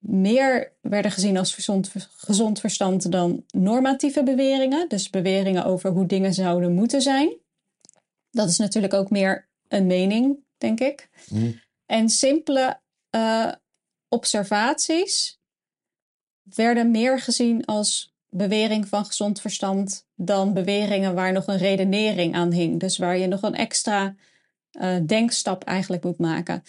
meer 0.00 0.72
werden 0.80 1.10
gezien 1.10 1.36
als 1.36 1.54
gezond, 1.54 1.92
gezond 2.16 2.60
verstand 2.60 3.12
dan 3.12 3.44
normatieve 3.50 4.22
beweringen. 4.22 4.88
Dus 4.88 5.10
beweringen 5.10 5.64
over 5.64 5.90
hoe 5.90 6.06
dingen 6.06 6.34
zouden 6.34 6.74
moeten 6.74 7.02
zijn. 7.02 7.36
Dat 8.30 8.48
is 8.48 8.58
natuurlijk 8.58 8.94
ook 8.94 9.10
meer 9.10 9.48
een 9.68 9.86
mening, 9.86 10.38
denk 10.58 10.80
ik. 10.80 11.08
Mhm. 11.28 11.52
En 11.86 12.08
simpele 12.08 12.80
eh, 13.10 13.52
observaties 14.08 15.40
werden 16.42 16.90
meer 16.90 17.20
gezien 17.20 17.64
als 17.64 18.14
bewering 18.28 18.88
van 18.88 19.04
gezond 19.04 19.40
verstand 19.40 20.06
dan 20.14 20.54
beweringen 20.54 21.14
waar 21.14 21.32
nog 21.32 21.46
een 21.46 21.58
redenering 21.58 22.34
aan 22.34 22.52
hing. 22.52 22.80
Dus 22.80 22.98
waar 22.98 23.18
je 23.18 23.26
nog 23.26 23.42
een 23.42 23.54
extra 23.54 24.14
eh, 24.70 24.96
denkstap 25.06 25.64
eigenlijk 25.64 26.04
moet 26.04 26.18
maken. 26.18 26.62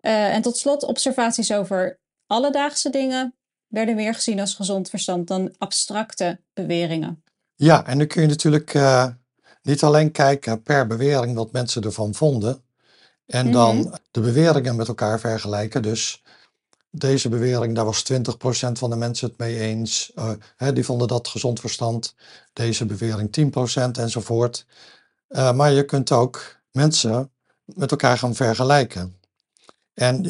Eh, 0.00 0.34
en 0.34 0.42
tot 0.42 0.56
slot, 0.56 0.84
observaties 0.84 1.52
over 1.52 1.98
alledaagse 2.26 2.90
dingen 2.90 3.34
werden 3.66 3.94
meer 3.94 4.14
gezien 4.14 4.40
als 4.40 4.54
gezond 4.54 4.88
verstand 4.90 5.28
dan 5.28 5.54
abstracte 5.58 6.40
beweringen. 6.54 7.22
ja, 7.54 7.86
en 7.86 7.98
dan 7.98 8.06
kun 8.06 8.22
je 8.22 8.28
natuurlijk 8.28 8.74
eh, 8.74 9.06
niet 9.62 9.82
alleen 9.82 10.10
kijken 10.12 10.62
per 10.62 10.86
bewering 10.86 11.34
wat 11.36 11.52
mensen 11.52 11.82
ervan 11.82 12.14
vonden. 12.14 12.62
En 13.26 13.52
dan 13.52 13.76
Mhm. 13.76 13.94
de 14.10 14.20
beweringen 14.20 14.76
met 14.76 14.88
elkaar 14.88 15.20
vergelijken. 15.20 15.82
Dus 15.82 16.22
deze 16.90 17.28
bewering, 17.28 17.74
daar 17.74 17.84
was 17.84 18.02
20% 18.02 18.78
van 18.78 18.90
de 18.90 18.96
mensen 18.96 19.28
het 19.28 19.38
mee 19.38 19.58
eens. 19.58 20.12
Eh, 20.14 20.30
hè, 20.56 20.72
die 20.72 20.84
vonden 20.84 21.08
dat 21.08 21.28
gezond 21.28 21.60
verstand. 21.60 22.14
Deze 22.52 22.86
bewering 22.86 23.32
10% 23.32 23.98
enzovoort. 23.98 24.66
Eh, 25.28 25.52
maar 25.52 25.72
je 25.72 25.84
kunt 25.84 26.12
ook 26.12 26.56
mensen 26.72 27.30
met 27.64 27.90
elkaar 27.90 28.18
gaan 28.18 28.34
vergelijken. 28.34 29.16
En 29.94 30.22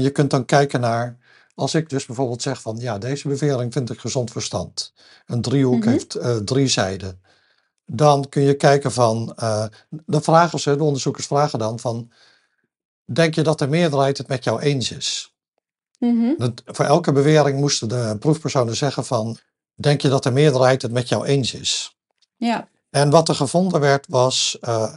je 0.00 0.10
kunt 0.12 0.30
dan 0.30 0.44
kijken 0.44 0.80
naar, 0.80 1.18
als 1.54 1.74
ik 1.74 1.88
dus 1.88 2.06
bijvoorbeeld 2.06 2.42
zeg 2.42 2.60
van 2.60 2.76
ja, 2.78 2.98
deze 2.98 3.28
bewering 3.28 3.72
vind 3.72 3.90
ik 3.90 3.98
gezond 3.98 4.30
verstand. 4.30 4.92
Een 5.26 5.40
driehoek 5.42 5.80
Mhm. 5.80 5.88
heeft 5.88 6.14
eh, 6.14 6.36
drie 6.36 6.68
zijden. 6.68 7.22
Dan 7.86 8.28
kun 8.28 8.42
je 8.42 8.54
kijken 8.54 8.92
van, 8.92 9.32
eh 9.36 9.64
de 9.88 10.20
vragen 10.20 10.60
ze, 10.60 10.76
de 10.76 10.84
onderzoekers 10.84 11.26
vragen 11.26 11.58
dan 11.58 11.78
van, 11.78 12.10
denk 13.04 13.34
je 13.34 13.42
dat 13.42 13.58
de 13.58 13.66
meerderheid 13.68 14.18
het 14.18 14.28
met 14.28 14.44
jou 14.44 14.60
eens 14.60 14.90
is? 14.90 15.34
Mhm. 15.98 16.34
Dat- 16.38 16.62
voor 16.66 16.84
elke 16.84 17.12
bewering 17.12 17.58
moesten 17.60 17.88
de 17.88 18.16
proefpersonen 18.20 18.76
zeggen 18.76 19.04
van, 19.04 19.38
denk 19.74 20.00
je 20.00 20.08
dat 20.08 20.22
de 20.22 20.30
meerderheid 20.30 20.82
het 20.82 20.92
met 20.92 21.08
jou 21.08 21.24
eens 21.24 21.54
is? 21.54 21.96
Ja. 22.36 22.68
En 22.90 23.10
wat 23.10 23.28
er 23.28 23.34
gevonden 23.34 23.80
werd 23.80 24.06
was 24.08 24.58
eh, 24.60 24.92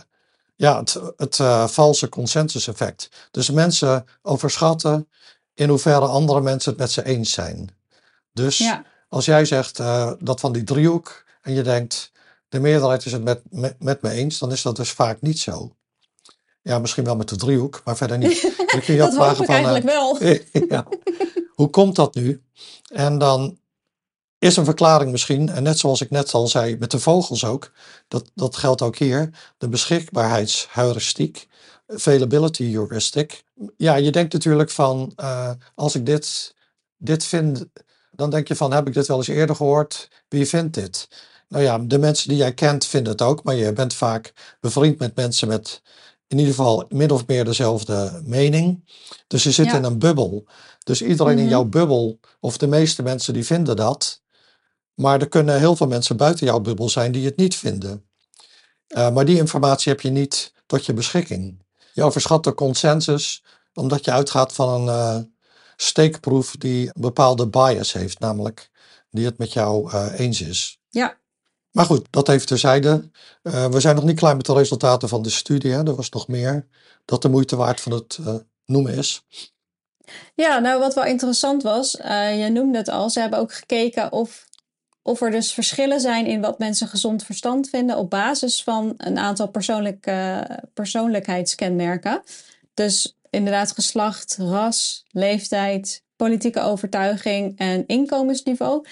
ja, 0.56 0.80
het, 0.80 1.00
het 1.18 1.36
valse 1.72 2.10
consensus-effect. 2.10 3.10
Dus 3.32 3.50
mensen 3.50 4.06
overschatten 4.22 5.10
in 5.58 5.70
hoeverre 5.70 6.06
andere 6.06 6.42
mensen 6.42 6.72
het 6.72 6.80
met 6.80 6.92
ze 6.92 7.06
eens 7.06 7.32
zijn. 7.32 7.70
Dus 8.34 8.58
Ja. 8.58 8.86
als 9.10 9.26
jij 9.26 9.46
zegt 9.46 9.80
eh, 9.80 10.12
dat 10.20 10.40
van 10.40 10.52
die 10.52 10.64
driehoek 10.64 11.24
en 11.42 11.54
je 11.54 11.62
denkt 11.62 12.12
de 12.50 12.60
meerderheid 12.60 13.06
is 13.06 13.12
het 13.12 13.24
met, 13.24 13.42
met, 13.50 13.76
met 13.80 14.02
me 14.02 14.10
eens, 14.10 14.40
dan 14.40 14.52
is 14.52 14.62
dat 14.62 14.76
dus 14.76 14.92
vaak 14.92 15.22
niet 15.22 15.40
zo. 15.40 15.76
Ja, 16.62 16.80
misschien 16.80 17.04
wel 17.04 17.16
met 17.16 17.30
de 17.30 17.36
driehoek, 17.36 17.82
maar 17.86 17.98
verder 17.98 18.18
niet. 18.18 18.42
Dan 18.72 18.82
kun 18.82 18.94
je 18.94 19.00
Dat 19.00 19.12
ik 19.14 19.18
van, 19.18 19.46
eh, 19.46 19.54
eigenlijk 19.54 19.86
wel. 19.86 20.24
ja. 20.70 20.88
Hoe 21.54 21.70
komt 21.70 21.96
dat 21.96 22.16
nu? 22.16 22.44
En 22.92 23.18
dan 23.18 23.60
is 24.40 24.58
een 24.58 24.66
verklaring 24.66 25.12
misschien, 25.12 25.50
en 25.50 25.64
net 25.64 25.80
zoals 25.80 26.02
ik 26.02 26.10
net 26.10 26.34
al 26.34 26.48
zei, 26.48 26.78
met 26.78 26.92
de 26.92 27.00
vogels 27.00 27.46
ook, 27.46 27.72
dat, 28.08 28.32
dat 28.34 28.56
geldt 28.56 28.82
ook 28.82 28.98
hier, 28.98 29.30
de 29.58 29.70
beschikbaarheidsheuristiek, 29.70 31.48
availability 31.88 32.72
heuristic. 32.72 33.44
Ja, 33.78 33.96
je 33.96 34.12
denkt 34.12 34.34
natuurlijk 34.34 34.70
van, 34.70 35.12
eh, 35.16 35.52
als 35.76 35.96
ik 35.96 36.06
dit, 36.06 36.56
dit 36.98 37.24
vind, 37.24 37.66
dan 38.12 38.30
denk 38.30 38.48
je 38.48 38.56
van, 38.56 38.72
heb 38.74 38.88
ik 38.88 38.94
dit 38.94 39.08
wel 39.08 39.18
eens 39.18 39.28
eerder 39.28 39.56
gehoord? 39.56 40.10
Wie 40.28 40.46
vindt 40.48 40.74
dit? 40.74 41.08
Nou 41.48 41.64
ja, 41.64 41.78
de 41.80 41.98
mensen 41.98 42.30
die 42.30 42.38
jij 42.38 42.54
kent 42.54 42.86
vinden 42.86 43.12
het 43.12 43.22
ook, 43.22 43.44
maar 43.44 43.56
je 43.56 43.74
bent 43.74 43.94
vaak 43.94 44.34
bevriend 44.60 45.00
met 45.00 45.16
mensen 45.16 45.48
met 45.48 45.82
in 46.28 46.38
ieder 46.38 46.54
geval 46.54 46.86
min 46.90 47.12
of 47.12 47.28
meer 47.28 47.46
dezelfde 47.46 48.22
mening. 48.26 48.90
Dus 49.28 49.44
je 49.44 49.52
zit 49.52 49.66
Ja. 49.66 49.76
in 49.76 49.84
een 49.84 50.00
bubbel. 50.00 50.46
Dus 50.84 51.02
iedereen 51.02 51.38
in 51.38 51.44
Mhm. 51.44 51.50
jouw 51.52 51.64
bubbel, 51.66 52.20
of 52.40 52.58
de 52.58 52.68
meeste 52.68 53.04
mensen, 53.04 53.34
die 53.34 53.46
vinden 53.46 53.76
dat. 53.76 54.22
Maar 54.94 55.22
er 55.22 55.28
kunnen 55.30 55.60
heel 55.60 55.76
veel 55.76 55.88
mensen 55.88 56.18
buiten 56.18 56.46
jouw 56.46 56.60
bubbel 56.60 56.90
zijn 56.90 57.12
die 57.12 57.26
het 57.26 57.38
niet 57.38 57.56
vinden. 57.56 58.06
Eh, 58.88 59.12
maar 59.12 59.26
die 59.26 59.38
informatie 59.38 59.92
heb 59.92 60.02
je 60.02 60.10
niet 60.10 60.54
tot 60.66 60.86
je 60.86 60.94
beschikking. 60.94 61.66
Je 61.98 62.04
overschat 62.04 62.44
de 62.44 62.54
consensus 62.54 63.44
omdat 63.74 64.06
je 64.06 64.12
uitgaat 64.12 64.54
van 64.54 64.70
een 64.70 64.88
eh, 64.88 65.20
steekproef 65.76 66.56
die 66.58 66.86
een 66.86 67.02
bepaalde 67.02 67.48
bias 67.48 67.94
heeft, 67.94 68.20
namelijk 68.20 68.70
die 69.10 69.26
het 69.26 69.38
met 69.38 69.54
jou 69.54 69.92
eh, 69.92 70.20
eens 70.20 70.42
is. 70.42 70.80
Ja. 70.90 71.18
Maar 71.72 71.86
goed, 71.86 72.08
dat 72.10 72.30
even 72.30 72.48
terzijde. 72.48 73.10
Eh, 73.42 73.66
we 73.66 73.80
zijn 73.80 73.96
nog 73.96 74.04
niet 74.04 74.20
klaar 74.20 74.36
met 74.36 74.46
de 74.46 74.54
resultaten 74.54 75.10
van 75.10 75.22
de 75.22 75.30
studie. 75.30 75.72
Hè. 75.72 75.86
Er 75.86 75.96
was 75.96 76.10
nog 76.10 76.28
meer 76.28 76.68
dat 77.06 77.22
de 77.22 77.30
moeite 77.30 77.56
waard 77.56 77.82
van 77.82 77.92
het 77.92 78.20
noemen 78.66 78.94
is. 78.94 79.24
Ja, 80.36 80.60
nou 80.60 80.80
wat 80.80 80.94
wel 80.94 81.06
interessant 81.06 81.64
was, 81.64 81.92
je 81.92 82.50
noemde 82.54 82.78
het 82.78 82.90
al, 82.90 83.10
ze 83.10 83.20
hebben 83.20 83.40
ook 83.40 83.54
gekeken 83.54 84.12
of, 84.12 84.47
of 85.08 85.22
er 85.22 85.32
dus 85.32 85.54
verschillen 85.54 86.00
zijn 86.02 86.26
in 86.26 86.42
wat 86.42 86.60
mensen 86.60 86.88
gezond 86.88 87.24
verstand 87.24 87.70
vinden 87.70 87.98
op 87.98 88.10
basis 88.10 88.64
van 88.64 88.94
een 88.98 89.18
aantal 89.18 89.48
persoonlijke, 89.48 90.48
persoonlijkheidskenmerken. 90.74 92.22
Dus 92.74 93.18
inderdaad 93.30 93.72
geslacht, 93.72 94.38
ras, 94.40 95.06
leeftijd, 95.12 96.04
politieke 96.16 96.60
overtuiging 96.60 97.58
en 97.58 97.84
inkomensniveau. 97.88 98.86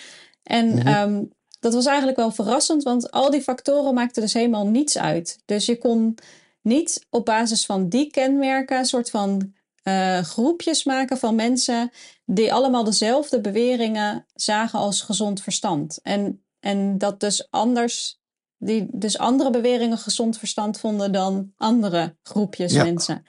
En 0.43 0.67
Mhm. 0.67 0.88
ehm, 0.88 1.23
dat 1.60 1.73
was 1.73 1.86
eigenlijk 1.86 2.17
wel 2.17 2.32
verrassend, 2.32 2.84
want 2.84 3.12
al 3.12 3.30
die 3.32 3.41
factoren 3.41 3.93
maakten 3.93 4.21
dus 4.21 4.34
helemaal 4.34 4.67
niets 4.67 4.97
uit. 4.97 5.39
Dus 5.45 5.65
je 5.65 5.78
kon 5.78 6.17
niet 6.62 7.06
op 7.10 7.25
basis 7.25 7.65
van 7.65 7.89
die 7.89 8.12
kenmerken 8.12 8.78
een 8.78 8.86
soort 8.86 9.10
van 9.10 9.54
eh, 9.86 10.19
groepjes 10.19 10.84
maken 10.84 11.17
van 11.17 11.36
mensen 11.36 11.91
die 12.26 12.54
allemaal 12.54 12.84
dezelfde 12.84 13.41
beweringen 13.41 14.26
zagen 14.34 14.80
als 14.80 15.02
gezond 15.02 15.41
verstand. 15.41 16.00
En, 16.04 16.43
en 16.60 16.98
dat 16.98 17.19
dus 17.19 17.48
anders, 17.50 18.19
die 18.58 18.88
dus 18.91 19.17
andere 19.17 19.50
beweringen 19.50 19.98
gezond 19.98 20.38
verstand 20.38 20.80
vonden 20.80 21.12
dan 21.12 21.52
andere 21.58 22.15
groepjes 22.24 22.74
Ja. 22.74 22.84
mensen. 22.84 23.26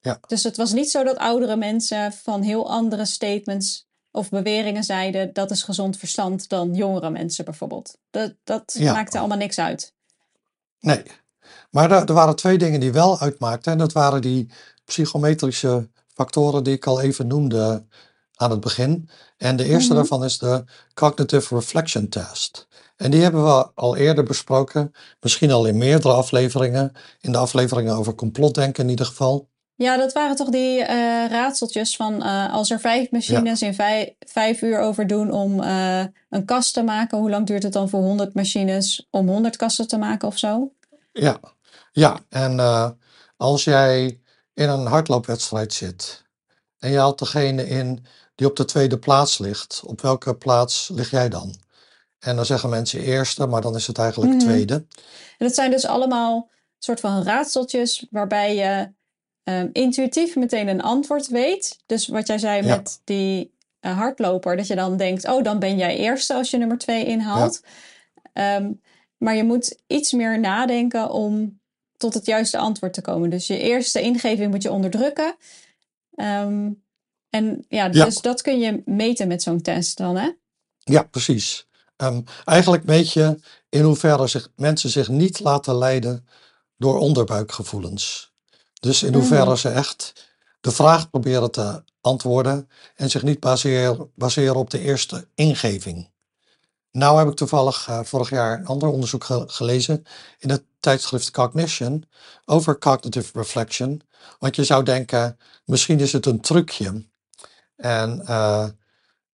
Ja. 0.00 0.18
Dus 0.26 0.42
het 0.42 0.56
was 0.56 0.72
niet 0.72 0.90
zo 0.90 1.04
dat 1.04 1.16
oudere 1.16 1.56
mensen 1.56 2.12
van 2.12 2.42
heel 2.42 2.70
andere 2.70 3.04
statements 3.04 3.86
of 4.10 4.28
beweringen 4.28 4.84
zeiden 4.84 5.32
dat 5.32 5.50
is 5.50 5.62
gezond 5.62 5.96
verstand 5.96 6.48
dan 6.48 6.74
jongere 6.74 7.10
mensen 7.10 7.44
bijvoorbeeld. 7.44 7.98
Dat, 8.10 8.34
dat 8.44 8.74
Ja. 8.78 8.92
maakte 8.92 9.18
allemaal 9.18 9.36
niks 9.38 9.58
uit. 9.58 9.94
Nee. 10.80 11.02
Maar 11.70 11.90
er, 11.90 12.04
er 12.08 12.12
waren 12.14 12.36
twee 12.36 12.58
dingen 12.58 12.80
die 12.80 12.92
wel 12.92 13.18
uitmaakten. 13.20 13.72
En 13.72 13.78
dat 13.78 13.92
waren 13.92 14.20
die 14.22 14.50
psychometrische 14.92 15.88
factoren 16.14 16.64
die 16.64 16.74
ik 16.74 16.86
al 16.86 17.00
even 17.00 17.26
noemde 17.26 17.86
aan 18.34 18.50
het 18.50 18.60
begin. 18.60 19.08
En 19.36 19.56
de 19.56 19.64
eerste 19.64 19.86
Mhm. 19.88 19.94
daarvan 19.94 20.24
is 20.24 20.38
de 20.38 20.64
Cognitive 20.94 21.54
Reflection 21.54 22.08
Test. 22.08 22.66
En 22.96 23.10
die 23.10 23.22
hebben 23.22 23.44
we 23.44 23.70
al 23.74 23.96
eerder 23.96 24.24
besproken. 24.24 24.92
Misschien 25.20 25.50
al 25.50 25.66
in 25.66 25.78
meerdere 25.78 26.14
afleveringen. 26.14 26.92
In 27.20 27.32
de 27.32 27.38
afleveringen 27.38 27.94
over 27.96 28.14
complotdenken 28.14 28.84
in 28.84 28.90
ieder 28.90 29.06
geval. 29.06 29.48
Ja, 29.74 29.96
dat 29.96 30.12
waren 30.12 30.36
toch 30.36 30.48
die 30.48 30.82
eh, 30.82 30.96
raadseltjes 31.30 31.96
van 31.96 32.22
eh, 32.22 32.52
als 32.52 32.70
er 32.70 32.80
vijf 32.80 33.10
machines 33.10 33.62
in 33.62 33.74
vijf, 33.74 34.08
vijf 34.18 34.62
uur 34.62 34.78
over 34.80 35.06
doen 35.06 35.30
om 35.32 35.62
eh, 35.62 36.04
een 36.30 36.44
kast 36.44 36.74
te 36.74 36.82
maken, 36.82 37.18
hoe 37.18 37.30
lang 37.30 37.46
duurt 37.46 37.62
het 37.62 37.72
dan 37.72 37.88
voor 37.88 38.00
100 38.00 38.34
machines 38.34 39.06
om 39.10 39.28
100 39.28 39.56
kasten 39.56 39.88
te 39.88 39.98
maken 39.98 40.28
of 40.28 40.38
zo? 40.38 40.72
Ja, 41.12 41.40
ja. 41.92 42.18
en 42.28 42.60
als 43.36 43.64
jij 43.64 44.20
in 44.58 44.68
een 44.68 44.86
hardloopwedstrijd 44.86 45.72
zit 45.72 46.24
en 46.78 46.90
je 46.90 46.98
haalt 46.98 47.18
degene 47.18 47.68
in 47.68 48.04
die 48.34 48.46
op 48.46 48.56
de 48.56 48.64
tweede 48.64 48.98
plaats 48.98 49.38
ligt, 49.38 49.82
op 49.84 50.00
welke 50.00 50.34
plaats 50.34 50.90
lig 50.94 51.10
jij 51.10 51.28
dan? 51.28 51.54
En 52.18 52.36
dan 52.36 52.44
zeggen 52.46 52.68
mensen 52.70 53.00
eerste, 53.00 53.46
maar 53.46 53.60
dan 53.60 53.74
is 53.76 53.86
het 53.86 53.98
eigenlijk 53.98 54.32
Mhm. 54.32 54.40
tweede. 54.42 54.74
En 54.74 55.46
dat 55.46 55.54
zijn 55.54 55.70
dus 55.70 55.86
allemaal 55.86 56.50
soort 56.78 57.00
van 57.00 57.22
raadseltjes 57.22 58.06
waarbij 58.10 58.54
je 58.54 58.96
ehm, 59.44 59.68
intuïtief 59.72 60.36
meteen 60.36 60.68
een 60.68 60.82
antwoord 60.82 61.28
weet. 61.28 61.78
Dus 61.86 62.08
wat 62.08 62.26
jij 62.26 62.38
zei 62.38 62.66
Ja. 62.66 62.76
met 62.76 63.00
die 63.04 63.56
eh, 63.80 63.96
hardloper, 63.98 64.56
dat 64.56 64.66
je 64.66 64.74
dan 64.74 64.96
denkt, 64.96 65.28
oh, 65.28 65.42
dan 65.42 65.58
ben 65.58 65.76
jij 65.76 65.96
eerste 65.96 66.34
als 66.34 66.50
je 66.50 66.56
nummer 66.58 66.78
twee 66.78 67.04
inhaalt. 67.04 67.62
Ehm, 68.32 68.72
maar 69.16 69.34
je 69.36 69.44
moet 69.44 69.82
iets 69.86 70.12
meer 70.12 70.40
nadenken 70.40 71.10
om 71.10 71.57
tot 71.98 72.14
het 72.14 72.26
juiste 72.26 72.58
antwoord 72.58 72.92
te 72.92 73.00
komen. 73.00 73.30
Dus 73.30 73.46
je 73.46 73.58
eerste 73.58 74.00
ingeving 74.00 74.50
moet 74.50 74.62
je 74.62 74.70
onderdrukken. 74.72 75.36
Ehm, 76.14 76.70
en 77.30 77.64
ja, 77.68 77.88
Ja. 77.92 78.04
dus 78.04 78.20
dat 78.20 78.42
kun 78.42 78.58
je 78.58 78.82
meten 78.84 79.28
met 79.28 79.42
zo'n 79.42 79.60
test 79.62 79.96
dan, 79.96 80.16
hè? 80.16 80.30
Ja, 80.78 81.02
precies. 81.02 81.66
Ehm, 81.96 82.20
eigenlijk 82.44 82.84
meet 82.84 83.12
je 83.12 83.38
in 83.68 83.82
hoeverre 83.82 84.26
zich, 84.26 84.48
mensen 84.56 84.90
zich 84.90 85.08
niet 85.08 85.40
laten 85.40 85.78
leiden 85.78 86.26
door 86.76 86.98
onderbuikgevoelens. 86.98 88.32
Dus 88.80 89.02
in 89.02 89.14
hoeverre 89.14 89.44
Mhm. 89.44 89.56
ze 89.56 89.68
echt 89.68 90.26
de 90.60 90.70
vraag 90.70 91.10
proberen 91.10 91.50
te 91.50 91.82
antwoorden 92.00 92.68
en 92.96 93.10
zich 93.10 93.22
niet 93.22 93.40
baseren, 93.40 94.10
baseren 94.14 94.56
op 94.56 94.70
de 94.70 94.78
eerste 94.80 95.28
ingeving. 95.34 96.10
Nou 96.92 97.18
heb 97.18 97.28
ik 97.28 97.34
toevallig 97.34 97.88
eh, 97.88 98.00
vorig 98.02 98.30
jaar 98.30 98.58
een 98.58 98.66
ander 98.66 98.88
onderzoek 98.88 99.24
ge- 99.24 99.44
gelezen 99.46 100.04
in 100.38 100.50
het 100.50 100.64
tijdschrift 100.80 101.30
Cognition 101.30 102.04
over 102.44 102.78
cognitive 102.78 103.30
reflection. 103.38 104.02
Want 104.38 104.56
je 104.56 104.64
zou 104.64 104.84
denken, 104.84 105.38
misschien 105.64 106.00
is 106.00 106.12
het 106.12 106.26
een 106.26 106.40
trucje. 106.40 107.06
En 107.76 108.26
eh, 108.26 108.66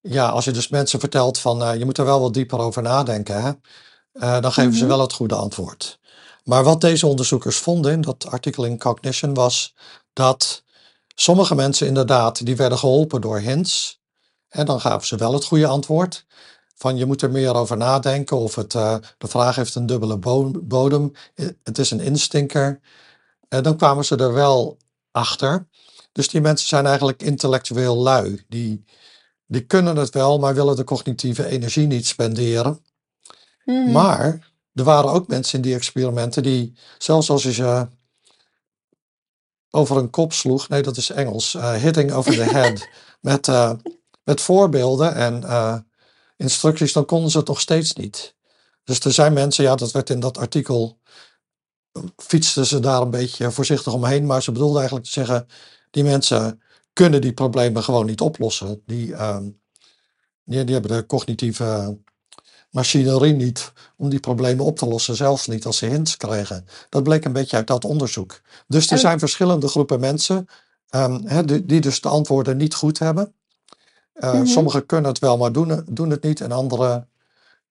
ja, 0.00 0.28
als 0.28 0.44
je 0.44 0.50
dus 0.50 0.68
mensen 0.68 1.00
vertelt 1.00 1.38
van 1.38 1.62
eh, 1.62 1.78
je 1.78 1.84
moet 1.84 1.98
er 1.98 2.04
wel 2.04 2.20
wat 2.20 2.34
dieper 2.34 2.58
over 2.58 2.82
nadenken, 2.82 3.42
hè, 3.42 3.52
dan 4.40 4.52
geven 4.52 4.72
ze 4.72 4.78
Mhm. 4.78 4.88
wel 4.88 5.00
het 5.00 5.12
goede 5.12 5.34
antwoord. 5.34 5.98
Maar 6.44 6.64
wat 6.64 6.80
deze 6.80 7.06
onderzoekers 7.06 7.56
vonden 7.56 7.92
in 7.92 8.00
dat 8.00 8.26
artikel 8.26 8.64
in 8.64 8.78
Cognition 8.78 9.34
was 9.34 9.74
dat 10.12 10.62
sommige 11.14 11.54
mensen 11.54 11.86
inderdaad, 11.86 12.44
die 12.46 12.56
werden 12.56 12.78
geholpen 12.78 13.20
door 13.20 13.38
hints. 13.38 14.00
En 14.48 14.66
dan 14.66 14.80
gaven 14.80 15.06
ze 15.06 15.16
wel 15.16 15.32
het 15.32 15.44
goede 15.44 15.66
antwoord. 15.66 16.26
Van 16.74 16.96
je 16.96 17.06
moet 17.06 17.22
er 17.22 17.30
meer 17.30 17.54
over 17.54 17.76
nadenken 17.76 18.37
of 18.37 18.54
het, 18.54 18.74
eh, 18.74 18.96
de 19.18 19.28
vraag 19.28 19.56
heeft 19.56 19.74
een 19.74 19.87
dubbele 19.87 20.16
bo- 20.18 20.50
bodem. 20.62 21.12
eh, 21.34 21.46
Het 21.62 21.78
is 21.78 21.90
een 21.90 22.00
instinker. 22.00 22.80
En 23.48 23.62
dan 23.62 23.76
kwamen 23.76 24.04
ze 24.04 24.16
er 24.16 24.32
wel 24.32 24.76
achter. 25.10 25.66
Dus 26.12 26.28
die 26.28 26.40
mensen 26.40 26.68
zijn 26.68 26.87
eigenlijk 26.87 27.22
intellectueel 27.22 27.96
lui. 27.96 28.44
Die, 28.48 28.84
die 29.46 29.64
kunnen 29.66 29.96
het 29.96 30.10
wel, 30.14 30.38
maar 30.38 30.54
willen 30.54 30.76
de 30.76 30.84
cognitieve 30.84 31.46
energie 31.46 31.87
niet 31.87 32.06
spenderen. 32.06 32.84
Mhm. 33.64 33.90
Maar 33.92 34.52
er 34.74 34.84
waren 34.84 35.10
ook 35.10 35.28
mensen 35.28 35.56
in 35.56 35.62
die 35.64 35.74
experimenten 35.74 36.42
die, 36.42 36.72
zelfs 36.98 37.30
als 37.30 37.42
je 37.42 37.52
ze 37.52 37.87
over 39.70 39.96
een 39.96 40.10
kop 40.10 40.32
sloeg, 40.32 40.68
nee, 40.68 40.82
dat 40.82 40.96
is 40.96 41.10
Engels, 41.10 41.54
eh, 41.54 41.72
hitting 41.72 42.12
over 42.12 42.32
the 42.34 42.42
head, 42.42 42.88
met, 43.20 43.48
eh, 43.48 43.72
met 44.24 44.40
voorbeelden 44.40 45.14
en 45.14 45.44
eh, 45.44 45.76
instructies, 46.44 46.92
dan 46.92 47.04
konden 47.04 47.30
ze 47.30 47.38
het 47.38 47.46
nog 47.46 47.61
steeds 47.61 47.92
niet. 47.92 48.35
Dus 48.85 49.00
er 49.00 49.12
zijn 49.12 49.33
mensen, 49.33 49.64
ja, 49.64 49.74
dat 49.74 49.90
werd 49.92 50.11
in 50.11 50.20
dat 50.20 50.38
artikel, 50.38 50.98
fietsten 52.16 52.66
ze 52.66 52.80
daar 52.80 53.02
een 53.02 53.11
beetje 53.11 53.50
voorzichtig 53.50 53.92
omheen, 53.92 54.26
maar 54.26 54.42
ze 54.42 54.52
bedoelden 54.52 54.76
eigenlijk 54.76 55.07
te 55.07 55.12
zeggen, 55.12 55.46
die 55.90 56.04
mensen 56.04 56.62
kunnen 56.92 57.20
die 57.20 57.33
problemen 57.33 57.83
gewoon 57.83 58.07
niet 58.07 58.20
oplossen. 58.20 58.83
Die, 58.87 59.14
ehm, 59.14 59.48
die, 60.44 60.64
die 60.64 60.74
hebben 60.74 60.96
de 60.96 61.07
cognitieve 61.07 61.98
machinerie 62.70 63.33
niet 63.33 63.72
om 63.96 64.09
die 64.09 64.20
problemen 64.20 64.64
op 64.64 64.76
te 64.76 64.87
lossen, 64.87 65.16
zelfs 65.16 65.46
niet 65.46 65.66
als 65.66 65.76
ze 65.76 65.87
hints 65.87 66.16
krijgen. 66.16 66.66
Dat 66.88 67.02
bleek 67.02 67.24
een 67.24 67.33
beetje 67.33 67.57
uit 67.57 67.66
dat 67.66 67.85
onderzoek. 67.85 68.40
Dus 68.66 68.87
er 68.87 68.92
En- 68.92 68.98
zijn 68.98 69.18
verschillende 69.18 69.68
groepen 69.68 70.00
mensen 70.00 70.46
ehm, 70.88 71.46
die, 71.46 71.64
die 71.66 71.80
dus 71.80 72.00
de 72.00 72.09
antwoorden 72.09 72.57
niet 72.57 72.74
goed 72.74 72.98
hebben. 72.98 73.35
Uh. 74.14 74.40
Sommigen 74.44 74.87
kunnen 74.87 75.11
het 75.11 75.18
wel, 75.18 75.37
maar 75.37 75.53
doen, 75.53 75.68
het- 75.68 75.96
doen 75.96 76.11
het 76.11 76.22
niet. 76.22 76.40
En 76.40 76.53
anderen 76.53 77.09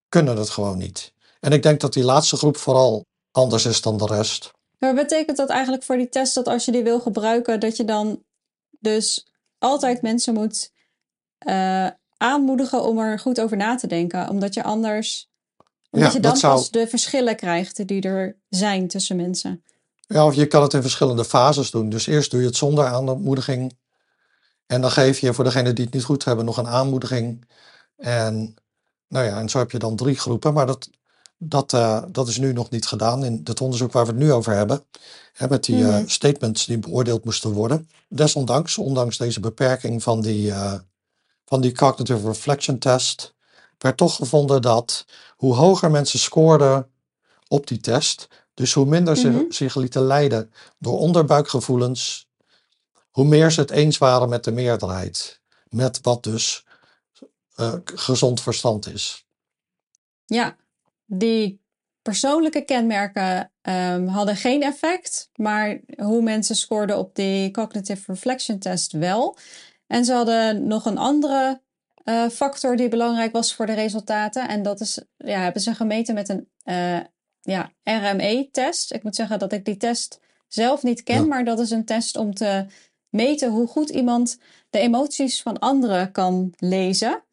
kunnen 0.10 0.38
het 0.38 0.49
gewoon 0.49 0.77
niet. 0.77 1.13
En 1.39 1.51
ik 1.51 1.63
denk 1.63 1.79
dat 1.79 1.93
die 1.93 2.03
laatste 2.03 2.38
groep 2.38 2.58
vooral 2.58 3.06
anders 3.32 3.65
is 3.65 3.82
dan 3.82 3.97
de 3.97 4.06
rest. 4.06 4.51
Maar 4.79 4.93
betekent 4.93 5.38
dat 5.38 5.49
eigenlijk 5.49 5.84
voor 5.84 5.97
die 5.97 6.10
test 6.10 6.34
dat 6.36 6.47
als 6.47 6.65
je 6.65 6.71
die 6.71 6.84
wil 6.84 6.99
gebruiken, 6.99 7.60
dat 7.60 7.77
je 7.77 7.86
dan 7.86 8.23
dus 8.79 9.27
altijd 9.60 10.01
mensen 10.01 10.34
moet 10.34 10.71
eh, 11.38 11.88
aanmoedigen 12.17 12.84
om 12.84 12.97
er 12.99 13.19
goed 13.19 13.41
over 13.41 13.58
na 13.58 13.75
te 13.75 13.88
denken? 13.88 14.29
Omdat 14.29 14.53
je 14.53 14.63
anders, 14.63 15.29
omdat 15.91 16.10
Ja, 16.10 16.15
je 16.15 16.21
dan 16.21 16.32
dat 16.32 16.39
zou- 16.39 16.53
pas 16.56 16.71
de 16.71 16.88
verschillen 16.88 17.36
krijgt 17.36 17.88
die 17.88 18.01
er 18.01 18.38
zijn 18.49 18.88
tussen 18.88 19.15
mensen. 19.15 19.63
Ja, 20.08 20.25
of 20.25 20.36
je 20.36 20.47
kan 20.47 20.62
het 20.62 20.73
in 20.73 20.82
verschillende 20.82 21.25
fases 21.25 21.71
doen. 21.71 21.89
Dus 21.89 22.08
eerst 22.08 22.32
doe 22.32 22.39
je 22.39 22.45
het 22.45 22.56
zonder 22.58 22.86
aanmoediging. 22.86 23.77
En 24.73 24.81
dan 24.81 24.91
geef 24.91 25.19
je 25.19 25.33
voor 25.33 25.43
degenen 25.43 25.75
die 25.75 25.86
het 25.86 25.93
niet 25.93 26.03
goed 26.03 26.23
hebben 26.25 26.45
nog 26.45 26.57
een 26.57 26.67
aanmoediging. 26.67 27.45
En, 27.97 28.55
nou 29.07 29.25
ja, 29.25 29.39
en 29.39 29.49
zo 29.49 29.57
heb 29.57 29.71
je 29.71 29.77
dan 29.79 29.95
drie 29.95 30.15
groepen. 30.19 30.53
Maar 30.53 30.65
dat, 30.65 30.89
dat, 31.38 31.73
eh, 31.73 32.03
dat 32.12 32.27
is 32.27 32.38
nu 32.38 32.53
nog 32.53 32.69
niet 32.69 32.86
gedaan 32.88 33.25
in 33.25 33.41
het 33.43 33.62
onderzoek 33.62 33.91
waar 33.91 34.05
we 34.05 34.12
het 34.12 34.19
nu 34.19 34.31
over 34.31 34.53
hebben. 34.53 34.83
Hè, 35.33 35.47
met 35.47 35.63
die 35.63 35.83
eh, 35.83 35.88
Mhm. 35.89 36.07
statements 36.07 36.65
die 36.65 36.77
beoordeeld 36.79 37.25
moesten 37.25 37.51
worden. 37.51 37.89
Desondanks, 38.07 38.77
ondanks 38.77 39.17
deze 39.17 39.39
beperking 39.39 40.03
van 40.03 40.21
die, 40.21 40.51
eh, 40.51 40.73
van 41.45 41.62
die 41.62 41.71
cognitive 41.71 42.27
reflection 42.27 42.77
test, 42.77 43.33
werd 43.77 43.97
toch 43.97 44.15
gevonden 44.15 44.62
dat 44.62 45.05
hoe 45.36 45.53
hoger 45.55 45.91
mensen 45.91 46.19
scoorden 46.19 46.88
op 47.47 47.67
die 47.67 47.79
test, 47.79 48.27
dus 48.53 48.73
hoe 48.73 48.86
minder 48.86 49.17
ze 49.17 49.29
Mhm. 49.29 49.39
zich 49.51 49.75
lieten 49.75 50.01
leiden 50.01 50.51
door 50.79 50.99
onderbuikgevoelens, 50.99 52.27
hoe 53.13 53.26
meer 53.26 53.52
ze 53.52 53.60
het 53.60 53.71
eens 53.71 53.97
waren 53.97 54.30
met 54.30 54.43
de 54.43 54.52
meerderheid. 54.52 55.41
Met 55.69 55.99
wat 56.02 56.23
dus 56.23 56.65
eh, 57.56 57.73
gezond 57.84 58.41
verstand 58.41 58.88
is. 58.88 59.26
Ja, 60.26 60.56
die 61.06 61.62
persoonlijke 62.02 62.62
kenmerken 62.62 63.52
ehm, 63.62 64.08
hadden 64.08 64.36
geen 64.36 64.63
effect, 64.63 65.30
maar 65.36 65.80
hoe 65.95 66.21
mensen 66.21 66.56
scoorden 66.56 66.97
op 66.97 67.15
die 67.15 67.52
cognitive 67.52 68.12
reflection 68.12 68.60
test 68.60 68.91
wel. 68.91 69.38
En 69.88 70.06
ze 70.06 70.13
hadden 70.13 70.67
nog 70.67 70.86
een 70.86 70.97
andere 70.97 71.62
eh, 72.04 72.28
factor 72.30 72.76
die 72.76 72.89
belangrijk 72.89 73.32
was 73.32 73.56
voor 73.56 73.65
de 73.65 73.73
resultaten. 73.73 74.47
En 74.47 74.63
dat 74.63 74.80
is, 74.80 75.02
ja, 75.17 75.39
hebben 75.39 75.62
ze 75.62 75.76
gemeten 75.76 76.13
met 76.13 76.30
een 76.30 76.49
eh, 76.63 76.99
ja, 77.41 77.71
RME-test. 77.84 78.93
Ik 78.93 79.04
moet 79.04 79.15
zeggen 79.15 79.39
dat 79.39 79.54
ik 79.54 79.65
die 79.65 79.78
test 79.78 80.19
zelf 80.47 80.84
niet 80.84 81.04
ken, 81.04 81.21
Ja. 81.21 81.26
maar 81.28 81.45
dat 81.45 81.60
is 81.60 81.69
een 81.71 81.86
test 81.86 82.17
om 82.17 82.34
te 82.34 82.65
meten 83.13 83.52
hoe 83.52 83.67
goed 83.67 83.89
iemand 83.89 84.38
de 84.69 84.80
emoties 84.80 85.41
van 85.41 85.60
anderen 85.60 86.12
kan 86.12 86.54
lezen. 86.58 87.23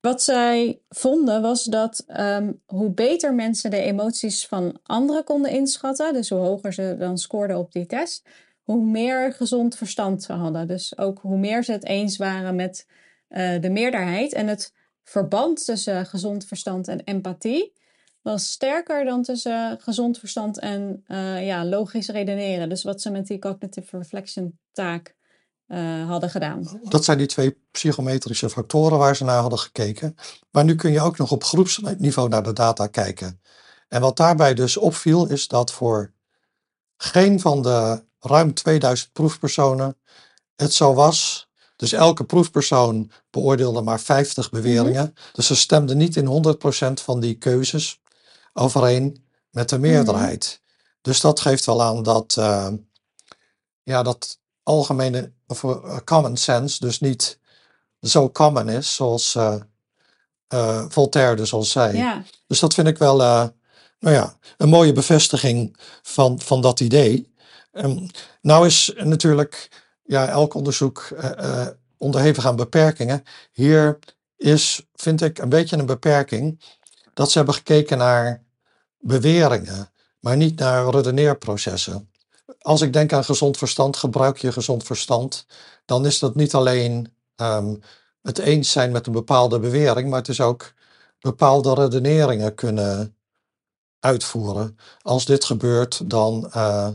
Wat 0.00 0.22
zij 0.22 0.80
vonden 0.88 1.42
was 1.42 1.64
dat 1.64 2.04
ehm, 2.06 2.52
hoe 2.66 2.90
beter 2.90 3.34
mensen 3.34 3.70
de 3.70 3.80
emoties 3.80 4.46
van 4.46 4.78
anderen 4.82 5.24
konden 5.24 5.50
inschatten, 5.50 6.12
dus 6.12 6.28
hoe 6.28 6.38
hoger 6.38 6.72
ze 6.72 6.96
dan 6.98 7.18
scoorden 7.18 7.58
op 7.58 7.72
die 7.72 7.86
test, 7.86 8.28
hoe 8.62 8.84
meer 8.84 9.32
gezond 9.32 9.76
verstand 9.76 10.22
ze 10.22 10.32
hadden. 10.32 10.66
Dus 10.66 10.98
ook 10.98 11.18
hoe 11.20 11.38
meer 11.38 11.64
ze 11.64 11.72
het 11.72 11.84
eens 11.84 12.16
waren 12.16 12.54
met 12.54 12.86
eh, 13.28 13.60
de 13.60 13.70
meerderheid. 13.70 14.32
En 14.32 14.46
het 14.46 14.72
verband 15.04 15.64
tussen 15.64 16.06
gezond 16.06 16.44
verstand 16.44 16.88
en 16.88 17.04
empathie 17.04 17.72
was 18.22 18.50
sterker 18.50 19.04
dan 19.04 19.22
tussen 19.22 19.80
gezond 19.80 20.18
verstand 20.18 20.58
en 20.58 21.02
eh, 21.06 21.46
ja, 21.46 21.64
logisch 21.64 22.08
redeneren. 22.08 22.68
Dus 22.68 22.82
wat 22.82 23.02
ze 23.02 23.10
met 23.10 23.26
die 23.26 23.38
cognitive 23.38 23.96
reflection 23.96 24.58
taak 24.72 25.16
eh, 25.68 26.08
hadden 26.08 26.30
gedaan. 26.30 26.80
Dat 26.82 27.04
zijn 27.04 27.18
die 27.18 27.26
twee 27.26 27.58
psychometrische 27.70 28.50
factoren 28.50 28.98
waar 28.98 29.16
ze 29.16 29.24
naar 29.24 29.40
hadden 29.40 29.58
gekeken. 29.58 30.14
Maar 30.50 30.64
nu 30.64 30.74
kun 30.74 30.92
je 30.92 31.00
ook 31.00 31.18
nog 31.18 31.30
op 31.30 31.44
groepsniveau 31.44 32.28
naar 32.28 32.42
de 32.42 32.52
data 32.52 32.86
kijken. 32.86 33.40
En 33.88 34.00
wat 34.00 34.16
daarbij 34.16 34.54
dus 34.54 34.76
opviel 34.76 35.26
is 35.26 35.48
dat 35.48 35.72
voor 35.72 36.12
geen 36.96 37.40
van 37.40 37.62
de 37.62 38.04
ruim 38.20 38.54
2000 38.54 39.12
proefpersonen 39.12 39.96
het 40.56 40.72
zo 40.72 40.94
was. 40.94 41.48
Dus 41.76 41.92
elke 41.92 42.24
proefpersoon 42.24 43.10
beoordeelde 43.30 43.82
maar 43.82 44.00
50 44.00 44.50
beweringen. 44.50 45.14
Dus 45.32 45.46
ze 45.46 45.56
stemden 45.56 45.96
niet 45.96 46.16
in 46.16 46.26
100% 46.26 47.02
van 47.02 47.20
die 47.20 47.34
keuzes 47.34 48.00
overeen 48.52 49.24
met 49.50 49.68
de 49.68 49.78
meerderheid. 49.78 50.60
Dus 51.00 51.20
dat 51.20 51.40
geeft 51.40 51.64
wel 51.64 51.82
aan 51.82 52.02
dat, 52.02 52.36
eh, 52.38 52.68
ja, 53.82 54.02
dat 54.02 54.38
algemene 54.62 55.32
of, 55.48 55.64
eh, 55.64 55.96
common 56.04 56.36
sense 56.36 56.80
dus 56.80 57.00
niet 57.00 57.38
zo 58.00 58.30
common 58.30 58.68
is 58.68 58.94
zoals 58.94 59.34
eh, 59.34 59.54
eh, 60.48 60.84
Voltaire 60.88 61.36
dus 61.36 61.52
al 61.52 61.62
zei. 61.62 61.96
Ja, 61.96 62.22
Dus 62.46 62.60
dat 62.60 62.74
vind 62.74 62.88
ik 62.88 62.98
wel 62.98 63.16
nou 64.00 64.14
ja, 64.14 64.36
een 64.56 64.68
mooie 64.68 64.92
bevestiging 64.92 65.76
van, 66.02 66.40
van 66.40 66.60
dat 66.60 66.80
idee. 66.80 67.34
Ehm, 67.72 68.06
nou 68.42 68.66
is 68.66 68.92
natuurlijk 68.96 69.84
ja, 70.04 70.28
elk 70.28 70.54
onderzoek 70.54 71.08
onderhevig 71.96 72.46
aan 72.46 72.56
beperkingen. 72.56 73.22
Hier 73.52 73.98
is, 74.36 74.86
vind 74.94 75.22
ik, 75.22 75.38
een 75.38 75.48
beetje 75.48 75.76
een 75.76 75.86
beperking 75.86 76.60
dat 77.14 77.30
ze 77.30 77.36
hebben 77.36 77.54
gekeken 77.54 77.98
naar 77.98 78.44
beweringen, 78.98 79.92
maar 80.20 80.36
niet 80.36 80.58
naar 80.58 80.88
redeneerprocessen. 80.88 82.10
Als 82.60 82.80
ik 82.80 82.92
denk 82.92 83.12
aan 83.12 83.24
gezond 83.24 83.56
verstand, 83.56 83.96
gebruik 83.96 84.38
je 84.38 84.52
gezond 84.52 84.84
verstand, 84.84 85.46
dan 85.84 86.06
is 86.06 86.18
dat 86.18 86.34
niet 86.34 86.54
alleen 86.54 87.14
ehm, 87.36 87.74
het 88.22 88.38
eens 88.38 88.70
zijn 88.70 88.92
met 88.92 89.06
een 89.06 89.12
bepaalde 89.12 89.58
bewering, 89.58 90.08
maar 90.08 90.18
het 90.18 90.28
is 90.28 90.40
ook 90.40 90.72
bepaalde 91.20 91.74
redeneringen 91.74 92.54
kunnen 92.54 93.16
uitvoeren. 94.00 94.78
Als 95.02 95.24
dit 95.24 95.44
gebeurt, 95.44 96.10
dan, 96.10 96.50
eh, 96.52 96.88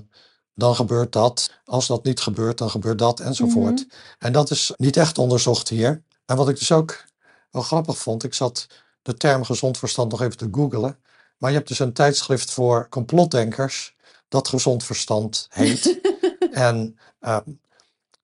dan 0.55 0.75
gebeurt 0.75 1.11
dat. 1.11 1.51
Als 1.65 1.87
dat 1.87 2.03
niet 2.03 2.19
gebeurt, 2.19 2.57
dan 2.57 2.69
gebeurt 2.69 2.99
dat, 2.99 3.19
enzovoort. 3.19 3.87
En 4.19 4.33
dat 4.33 4.51
is 4.51 4.73
niet 4.77 4.97
echt 4.97 5.17
onderzocht 5.17 5.69
hier. 5.69 6.03
En 6.25 6.35
wat 6.35 6.49
ik 6.49 6.59
dus 6.59 6.71
ook 6.71 7.05
wel 7.51 7.61
grappig 7.61 7.97
vond, 7.97 8.23
ik 8.23 8.33
zat 8.33 8.67
de 9.01 9.13
term 9.13 9.43
gezond 9.43 9.77
verstand 9.77 10.11
nog 10.11 10.21
even 10.21 10.37
te 10.37 10.47
googlen. 10.51 10.97
Maar 11.43 11.51
je 11.51 11.57
hebt 11.57 11.69
dus 11.69 11.79
een 11.79 11.93
tijdschrift 11.93 12.51
voor 12.51 12.89
complotdenkers 12.89 13.95
dat 14.27 14.47
gezond 14.47 14.83
verstand 14.83 15.47
heet. 15.49 15.99
en, 16.51 16.97
ehm, 17.19 17.49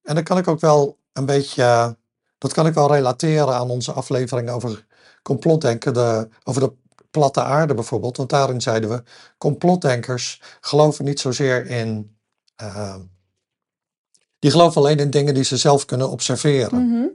en 0.03 0.15
dan 0.15 0.23
kan 0.23 0.37
ik 0.37 0.47
ook 0.47 0.59
wel 0.59 0.97
een 1.13 1.25
beetje, 1.25 1.97
dat 2.37 2.53
kan 2.53 2.67
ik 2.67 2.73
wel 2.73 2.91
relateren 2.91 3.53
aan 3.53 3.69
onze 3.69 3.91
aflevering 3.91 4.49
over 4.49 4.85
complotdenken, 5.21 5.93
de, 5.93 6.29
over 6.43 6.61
de 6.61 6.73
platte 7.11 7.43
aarde 7.43 7.73
bijvoorbeeld. 7.73 8.17
Want 8.17 8.29
daarin 8.29 8.61
zeiden 8.61 8.89
we, 8.89 9.03
complotdenkers 9.37 10.41
geloven 10.61 11.05
niet 11.05 11.19
zozeer 11.19 11.65
in, 11.65 12.17
eh, 12.55 12.95
die 14.39 14.51
geloven 14.51 14.81
alleen 14.81 14.99
in 14.99 15.09
dingen 15.09 15.33
die 15.33 15.43
ze 15.43 15.57
zelf 15.57 15.85
kunnen 15.85 16.09
observeren. 16.09 16.87
Mhm. 16.87 17.07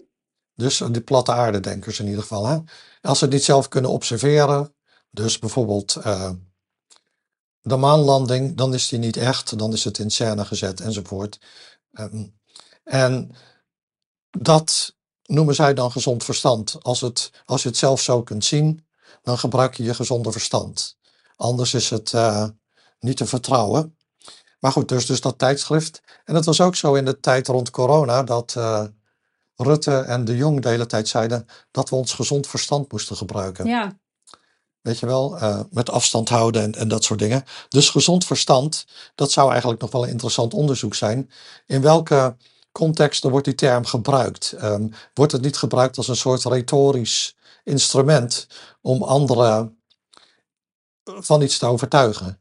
Dus 0.54 0.82
die 0.90 1.02
platte 1.02 1.32
aardedenkers 1.32 2.00
in 2.00 2.06
ieder 2.06 2.22
geval. 2.22 2.46
Hè? 2.46 2.58
Als 3.00 3.18
ze 3.18 3.24
het 3.24 3.34
niet 3.34 3.44
zelf 3.44 3.68
kunnen 3.68 3.90
observeren, 3.90 4.73
dus 5.14 5.38
bijvoorbeeld 5.38 5.96
eh, 5.96 6.30
de 7.60 7.76
maanlanding, 7.76 8.56
dan 8.56 8.74
is 8.74 8.88
die 8.88 8.98
niet 8.98 9.16
echt, 9.16 9.58
dan 9.58 9.72
is 9.72 9.84
het 9.84 9.98
in 9.98 10.10
scène 10.10 10.44
gezet 10.44 10.80
enzovoort. 10.80 11.40
Ehm, 11.92 12.26
en 12.84 13.30
dat 14.30 14.94
noemen 15.22 15.54
zij 15.54 15.74
dan 15.74 15.92
gezond 15.92 16.24
verstand. 16.24 16.76
Als, 16.82 17.00
het, 17.00 17.30
als 17.44 17.62
je 17.62 17.68
het 17.68 17.78
zelf 17.78 18.00
zo 18.00 18.22
kunt 18.22 18.44
zien, 18.44 18.86
dan 19.22 19.38
gebruik 19.38 19.74
je 19.74 19.82
je 19.82 19.94
gezonde 19.94 20.32
verstand. 20.32 20.96
Anders 21.36 21.74
is 21.74 21.90
het 21.90 22.12
eh, 22.12 22.48
niet 22.98 23.16
te 23.16 23.26
vertrouwen. 23.26 23.96
Maar 24.58 24.72
goed, 24.72 24.88
dus, 24.88 25.06
dus 25.06 25.20
dat 25.20 25.38
tijdschrift. 25.38 26.02
En 26.24 26.34
het 26.34 26.44
was 26.44 26.60
ook 26.60 26.76
zo 26.76 26.94
in 26.94 27.04
de 27.04 27.20
tijd 27.20 27.46
rond 27.46 27.70
corona 27.70 28.22
dat 28.22 28.54
eh, 28.56 28.84
Rutte 29.56 29.98
en 29.98 30.24
de 30.24 30.36
Jong 30.36 30.60
de 30.60 30.68
hele 30.68 30.86
tijd 30.86 31.08
zeiden 31.08 31.46
dat 31.70 31.90
we 31.90 31.96
ons 31.96 32.12
gezond 32.12 32.46
verstand 32.46 32.92
moesten 32.92 33.16
gebruiken. 33.16 33.66
ja. 33.66 34.02
Weet 34.84 34.98
je 34.98 35.06
wel, 35.06 35.38
eh, 35.38 35.60
met 35.70 35.90
afstand 35.90 36.28
houden 36.28 36.62
en, 36.62 36.74
en 36.74 36.88
dat 36.88 37.04
soort 37.04 37.18
dingen. 37.18 37.44
Dus 37.68 37.90
gezond 37.90 38.24
verstand, 38.26 38.86
dat 39.14 39.32
zou 39.32 39.50
eigenlijk 39.50 39.80
nog 39.80 39.90
wel 39.90 40.02
een 40.02 40.08
interessant 40.10 40.54
onderzoek 40.54 40.94
zijn. 40.94 41.30
In 41.66 41.82
welke 41.82 42.36
contexten 42.72 43.30
wordt 43.30 43.44
die 43.44 43.54
term 43.54 43.84
gebruikt? 43.84 44.52
Ehm, 44.52 44.88
wordt 45.14 45.32
het 45.32 45.42
niet 45.42 45.56
gebruikt 45.56 45.96
als 45.96 46.08
een 46.08 46.16
soort 46.16 46.44
retorisch 46.44 47.36
instrument 47.64 48.46
om 48.80 49.02
anderen 49.02 49.78
van 51.04 51.42
iets 51.42 51.58
te 51.58 51.66
overtuigen? 51.66 52.40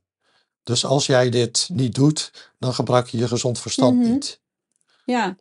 Dus 0.63 0.85
als 0.85 1.05
jij 1.05 1.29
dit 1.29 1.69
niet 1.73 1.95
doet, 1.95 2.51
dan 2.59 2.73
gebruik 2.73 3.07
je 3.07 3.17
je 3.17 3.27
gezond 3.27 3.59
verstand 3.59 3.99
Mhm. 3.99 4.11
niet. 4.11 4.39
Ja, 5.05 5.35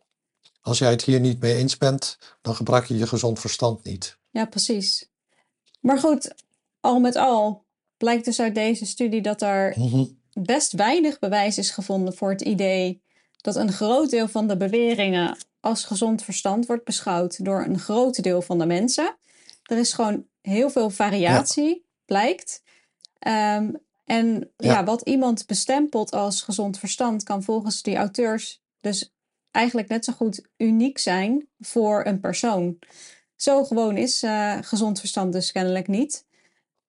als 0.61 0.77
jij 0.77 0.89
het 0.89 1.03
hier 1.03 1.19
niet 1.19 1.39
mee 1.39 1.55
eens 1.55 1.77
bent, 1.77 2.17
dan 2.41 2.55
gebruik 2.55 2.85
je 2.87 2.97
je 2.97 3.07
gezond 3.07 3.39
verstand 3.39 3.83
niet. 3.83 4.17
Ja, 4.29 4.45
precies. 4.45 5.09
Maar 5.79 5.99
goed, 5.99 6.33
al 6.83 6.99
met 6.99 7.15
al 7.15 7.65
blijkt 7.97 8.25
dus 8.25 8.39
uit 8.39 8.55
deze 8.55 8.85
studie 8.85 9.21
dat 9.21 9.41
er 9.41 9.73
Mhm. 9.77 10.05
best 10.33 10.71
weinig 10.71 11.19
bewijs 11.19 11.57
is 11.57 11.69
gevonden 11.69 12.13
voor 12.13 12.29
het 12.29 12.41
idee 12.41 13.01
dat 13.41 13.55
een 13.55 13.71
groot 13.71 14.09
deel 14.09 14.27
van 14.27 14.47
de 14.47 14.57
beweringen 14.57 15.37
als 15.59 15.83
gezond 15.83 16.23
verstand 16.23 16.65
wordt 16.65 16.83
beschouwd 16.83 17.45
door 17.45 17.63
een 17.63 17.79
groot 17.79 18.23
deel 18.23 18.41
van 18.41 18.59
de 18.59 18.65
mensen. 18.65 19.17
Er 19.63 19.77
is 19.77 19.93
gewoon 19.93 20.25
heel 20.41 20.69
veel 20.69 20.89
variatie, 20.89 21.85
blijkt. 22.05 22.63
Ehm, 23.19 23.71
en 24.05 24.51
ja. 24.57 24.71
Ja. 24.71 24.83
wat 24.83 25.01
iemand 25.01 25.45
bestempelt 25.45 26.11
als 26.13 26.41
gezond 26.41 26.79
verstand 26.79 27.23
kan 27.23 27.43
volgens 27.43 27.81
die 27.81 27.95
auteurs 27.95 28.61
dus 28.81 29.13
eigenlijk 29.51 29.87
net 29.87 30.05
zo 30.05 30.13
goed 30.13 30.47
uniek 30.57 30.97
zijn 30.97 31.47
voor 31.59 32.05
een 32.05 32.19
persoon. 32.19 32.79
Zo 33.35 33.63
gewoon 33.63 33.97
is 33.97 34.23
eh, 34.23 34.57
gezond 34.61 34.99
verstand 34.99 35.33
dus 35.33 35.51
kennelijk 35.51 35.87
niet. 35.87 36.25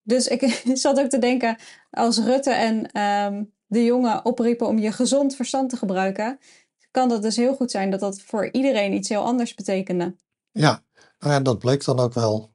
Dus 0.05 0.27
ik 0.27 0.61
zat 0.83 0.99
ook 0.99 1.09
te 1.09 1.19
denken, 1.19 1.57
als 1.89 2.17
Rutte 2.17 2.51
en 2.51 2.91
ehm, 2.91 3.43
de 3.65 3.83
jongen 3.83 4.25
opriepen 4.25 4.67
om 4.67 4.77
je 4.77 4.91
gezond 4.91 5.35
verstand 5.35 5.69
te 5.69 5.77
gebruiken, 5.77 6.39
kan 6.91 7.09
dat 7.09 7.21
dus 7.21 7.35
heel 7.35 7.55
goed 7.55 7.71
zijn 7.71 7.91
dat 7.91 7.99
dat 7.99 8.21
voor 8.21 8.51
iedereen 8.51 8.93
iets 8.93 9.09
heel 9.09 9.23
anders 9.23 9.53
betekende. 9.53 10.15
Ja, 10.51 10.83
nou 11.19 11.33
ja, 11.33 11.39
dat 11.39 11.59
bleek 11.59 11.85
dan 11.85 11.99
ook 11.99 12.13
wel. 12.13 12.54